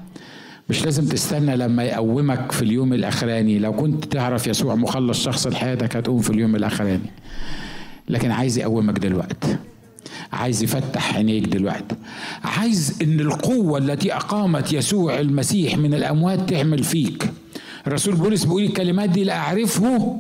مش 0.70 0.86
لازم 0.86 1.06
تستنى 1.06 1.56
لما 1.56 1.84
يقومك 1.84 2.52
في 2.52 2.62
اليوم 2.62 2.94
الأخراني. 2.94 3.60
لو 3.60 3.74
كنت 3.74 4.06
تعرف 4.06 4.48
يسوع 4.48 4.76
مخلص 4.76 5.24
شخص 5.24 5.48
لحياتك 5.48 5.96
هتقوم 5.96 6.22
في 6.22 6.30
اليوم 6.30 6.56
الأخراني. 6.56 7.12
لكن 8.10 8.32
عايز 8.32 8.58
يقومك 8.58 9.00
دلوقتي. 9.00 9.58
عايز 10.34 10.64
يفتح 10.64 11.16
عينيك 11.16 11.44
دلوقتي. 11.48 11.96
عايز 12.44 12.98
إن 13.02 13.20
القوة 13.20 13.78
التي 13.78 14.14
أقامت 14.16 14.74
يسوع 14.74 15.20
المسيح 15.20 15.78
من 15.78 15.94
الأموات 15.94 16.50
تعمل 16.50 16.84
فيك. 16.84 17.30
الرسول 17.88 18.16
بولس 18.16 18.44
بيقول 18.44 18.64
الكلمات 18.64 19.10
دي 19.10 19.24
لاعرفه 19.24 20.20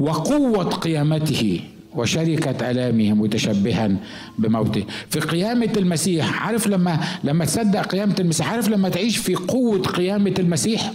وقوة 0.00 0.64
قيامته 0.64 1.60
وشركة 1.94 2.70
آلامه 2.70 3.12
متشبها 3.12 3.90
بموته. 4.38 4.84
في 5.10 5.20
قيامة 5.20 5.72
المسيح 5.76 6.42
عارف 6.46 6.66
لما 6.66 7.00
لما 7.24 7.44
تصدق 7.44 7.86
قيامة 7.86 8.14
المسيح 8.20 8.52
عارف 8.52 8.68
لما 8.68 8.88
تعيش 8.88 9.16
في 9.16 9.34
قوة 9.34 9.78
قيامة 9.82 10.34
المسيح؟ 10.38 10.92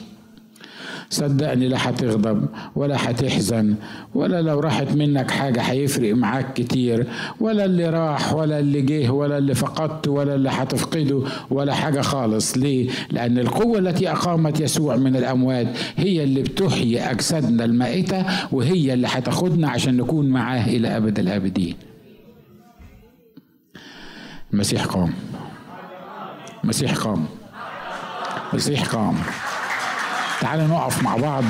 صدقني 1.09 1.67
لا 1.67 1.89
هتغضب 1.89 2.45
ولا 2.75 2.95
هتحزن 3.09 3.75
ولا 4.15 4.41
لو 4.41 4.59
راحت 4.59 4.91
منك 4.91 5.31
حاجة 5.31 5.61
هيفرق 5.61 6.15
معاك 6.15 6.53
كتير 6.53 7.07
ولا 7.39 7.65
اللي 7.65 7.89
راح 7.89 8.33
ولا 8.33 8.59
اللي 8.59 8.81
جه 8.81 9.09
ولا 9.09 9.37
اللي 9.37 9.55
فقدت 9.55 10.07
ولا 10.07 10.35
اللي 10.35 10.49
هتفقده 10.49 11.21
ولا 11.49 11.73
حاجة 11.73 12.01
خالص. 12.01 12.57
ليه؟ 12.57 12.89
لأن 13.11 13.39
القوة 13.39 13.79
التي 13.79 14.11
أقامت 14.11 14.59
يسوع 14.59 14.95
من 14.95 15.15
الأموات 15.15 15.67
هي 15.97 16.23
اللي 16.23 16.41
بتحيي 16.41 17.11
أجسادنا 17.11 17.65
المائتة 17.65 18.25
وهي 18.51 18.93
اللي 18.93 19.07
هتاخدنا 19.07 19.69
عشان 19.69 19.97
نكون 19.97 20.29
معاه 20.29 20.67
إلى 20.67 20.97
أبد 20.97 21.19
الآبدين. 21.19 21.75
المسيح 24.53 24.85
قام. 24.85 25.13
المسيح 26.63 26.93
قام. 26.95 27.25
المسيح 28.53 28.85
قام. 28.85 29.15
تعالوا 30.41 30.67
نقف 30.67 31.03
مع 31.03 31.15
بعض 31.17 31.43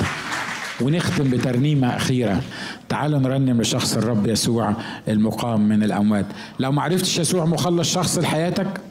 ونختم 0.81 1.29
بترنيمة 1.29 1.95
أخيرة. 1.95 2.41
تعالوا 2.89 3.19
نرنم 3.19 3.61
لشخص 3.61 3.97
الرب 3.97 4.27
يسوع 4.27 4.73
المقام 5.07 5.69
من 5.69 5.83
الأموات. 5.83 6.25
لو 6.59 6.71
ما 6.71 6.81
عرفتش 6.81 7.17
يسوع 7.19 7.45
مخلص 7.45 7.93
شخص 7.93 8.17
لحياتك؟ 8.17 8.81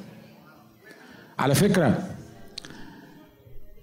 على 1.39 1.55
فكرة 1.55 1.99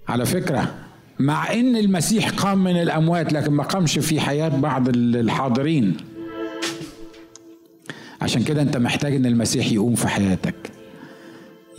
على 0.08 0.26
فكرة 0.26 0.74
مع 1.18 1.52
إن 1.52 1.76
المسيح 1.76 2.30
قام 2.30 2.64
من 2.64 2.82
الأموات 2.82 3.32
لكن 3.32 3.52
ما 3.52 3.62
قامش 3.62 3.98
في 3.98 4.20
حياة 4.20 4.48
بعض 4.48 4.88
الحاضرين. 4.88 5.96
عشان 8.22 8.42
كده 8.42 8.62
أنت 8.62 8.76
محتاج 8.76 9.14
إن 9.14 9.26
المسيح 9.26 9.72
يقوم 9.72 9.94
في 9.94 10.08
حياتك. 10.08 10.54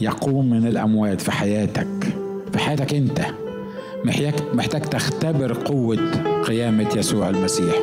يقوم 0.02 0.50
من 0.50 0.68
الأموات 0.68 1.22
في 1.22 1.32
حياتك. 1.32 2.18
في 2.54 2.60
حياتك 2.60 2.94
أنت. 2.94 3.22
محتاج 4.54 4.82
تختبر 4.82 5.54
قوة 5.54 5.98
قيامة 6.48 6.88
يسوع 6.96 7.30
المسيح. 7.30 7.76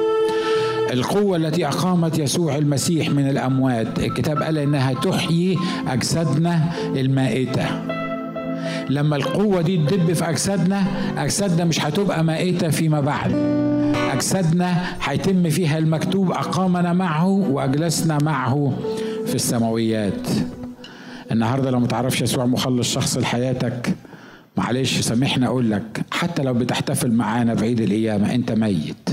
القوة 0.93 1.37
التي 1.37 1.67
أقامت 1.67 2.19
يسوع 2.19 2.57
المسيح 2.57 3.11
من 3.11 3.29
الأموات. 3.29 3.99
الكتاب 3.99 4.43
قال 4.43 4.59
إنها 4.59 4.93
تحيي 4.93 5.59
أجسادنا 5.89 6.61
المائتة. 6.97 7.67
لما 8.91 9.17
القوة 9.17 9.61
دي 9.61 9.77
تدب 9.77 10.13
في 10.13 10.31
أجسادنا 10.31 10.85
أجسادنا 11.19 11.65
مش 11.65 11.85
هتبقى 11.85 12.25
مائتة 12.25 12.71
فيما 12.71 13.01
بعد. 13.01 13.33
أجسادنا 14.13 14.75
هيتم 15.03 15.51
فيها 15.51 15.79
المكتوب 15.79 16.31
أقامنا 16.31 16.93
معه 16.93 17.29
وأجلسنا 17.29 18.19
معه 18.23 18.73
في 19.27 19.35
السماويات. 19.35 20.29
النهارده 21.33 21.71
لو 21.71 21.81
متعرفش 21.81 22.23
يسوع 22.23 22.47
مخلص 22.47 22.95
شخص 22.95 23.19
لحياتك 23.19 23.95
معلش 24.57 25.01
سامحني 25.01 25.47
أقول 25.47 25.71
لك 25.71 26.05
حتى 26.11 26.43
لو 26.43 26.55
بتحتفل 26.55 27.13
معانا 27.13 27.55
بعيد 27.55 27.81
القيامه 27.81 28.35
أنت 28.35 28.53
ميت. 28.53 29.09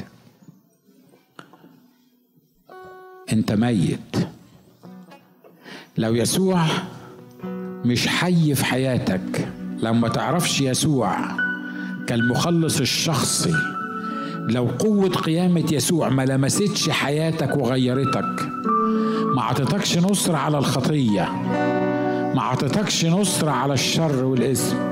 أنت 3.34 3.52
ميت. 3.52 4.15
لو 5.97 6.15
يسوع 6.15 6.65
مش 7.86 8.08
حي 8.08 8.56
في 8.56 8.65
حياتك 8.65 9.47
لو 9.82 9.93
ما 9.93 10.08
تعرفش 10.08 10.62
يسوع 10.62 11.17
كالمخلص 12.08 12.80
الشخصي 12.80 13.54
لو 14.49 14.65
قوة 14.80 15.10
قيامة 15.10 15.63
يسوع 15.71 16.10
ما 16.10 16.25
لمستش 16.25 16.89
حياتك 16.89 17.58
وغيرتك 17.58 18.49
ما 19.36 19.41
عطتكش 19.41 19.97
نصر 19.97 20.36
على 20.36 20.58
الخطية 20.58 21.21
ما 22.36 22.41
عطتكش 22.41 23.06
نصر 23.06 23.49
على 23.49 23.73
الشر 23.73 24.25
والإثم 24.25 24.88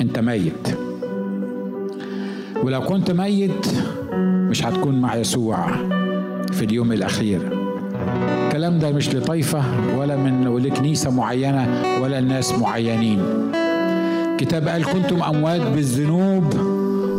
انت 0.00 0.18
ميت. 0.18 0.78
ولو 2.62 2.80
كنت 2.80 3.10
ميت 3.10 3.66
مش 4.50 4.64
هتكون 4.66 5.00
مع 5.00 5.14
يسوع 5.14 5.66
في 6.52 6.64
اليوم 6.64 6.92
الأخير. 6.92 7.40
الكلام 8.46 8.78
ده 8.78 8.90
مش 8.90 9.14
لطائفة 9.14 9.62
ولا 9.98 10.16
من 10.16 10.56
لكنيسة 10.58 11.10
معينة 11.10 11.82
ولا 12.02 12.18
الناس 12.18 12.58
معينين. 12.58 13.22
كتاب 14.38 14.68
قال 14.68 14.84
كنتم 14.84 15.22
أموات 15.22 15.60
بالذنوب 15.60 16.54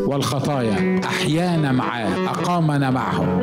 والخطايا. 0.07 1.01
أحيانا 1.05 1.71
معاه 1.71 2.25
أقامنا 2.27 2.89
معه. 2.89 3.41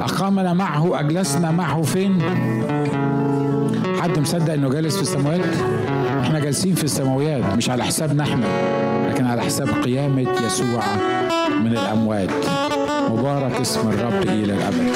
أقامنا 0.00 0.52
معه 0.52 1.00
أجلسنا 1.00 1.50
معه 1.50 1.82
فين؟ 1.82 2.18
حد 4.06 4.18
مصدق 4.18 4.52
إنه 4.52 4.68
جالس 4.68 4.96
في 4.96 5.02
السماوات؟ 5.02 5.40
إحنا 6.20 6.38
جالسين 6.38 6.74
في 6.74 6.84
السماويات 6.84 7.56
مش 7.56 7.70
على 7.70 7.84
حسابنا 7.84 8.22
إحنا 8.22 8.46
لكن 9.08 9.26
على 9.26 9.42
حساب 9.42 9.68
قيامة 9.68 10.26
يسوع 10.46 10.84
من 11.60 11.72
الأموات. 11.72 12.30
مبارك 13.10 13.60
اسم 13.60 13.88
الرب 13.88 14.22
إلى 14.22 14.52
الأبد. 14.52 14.92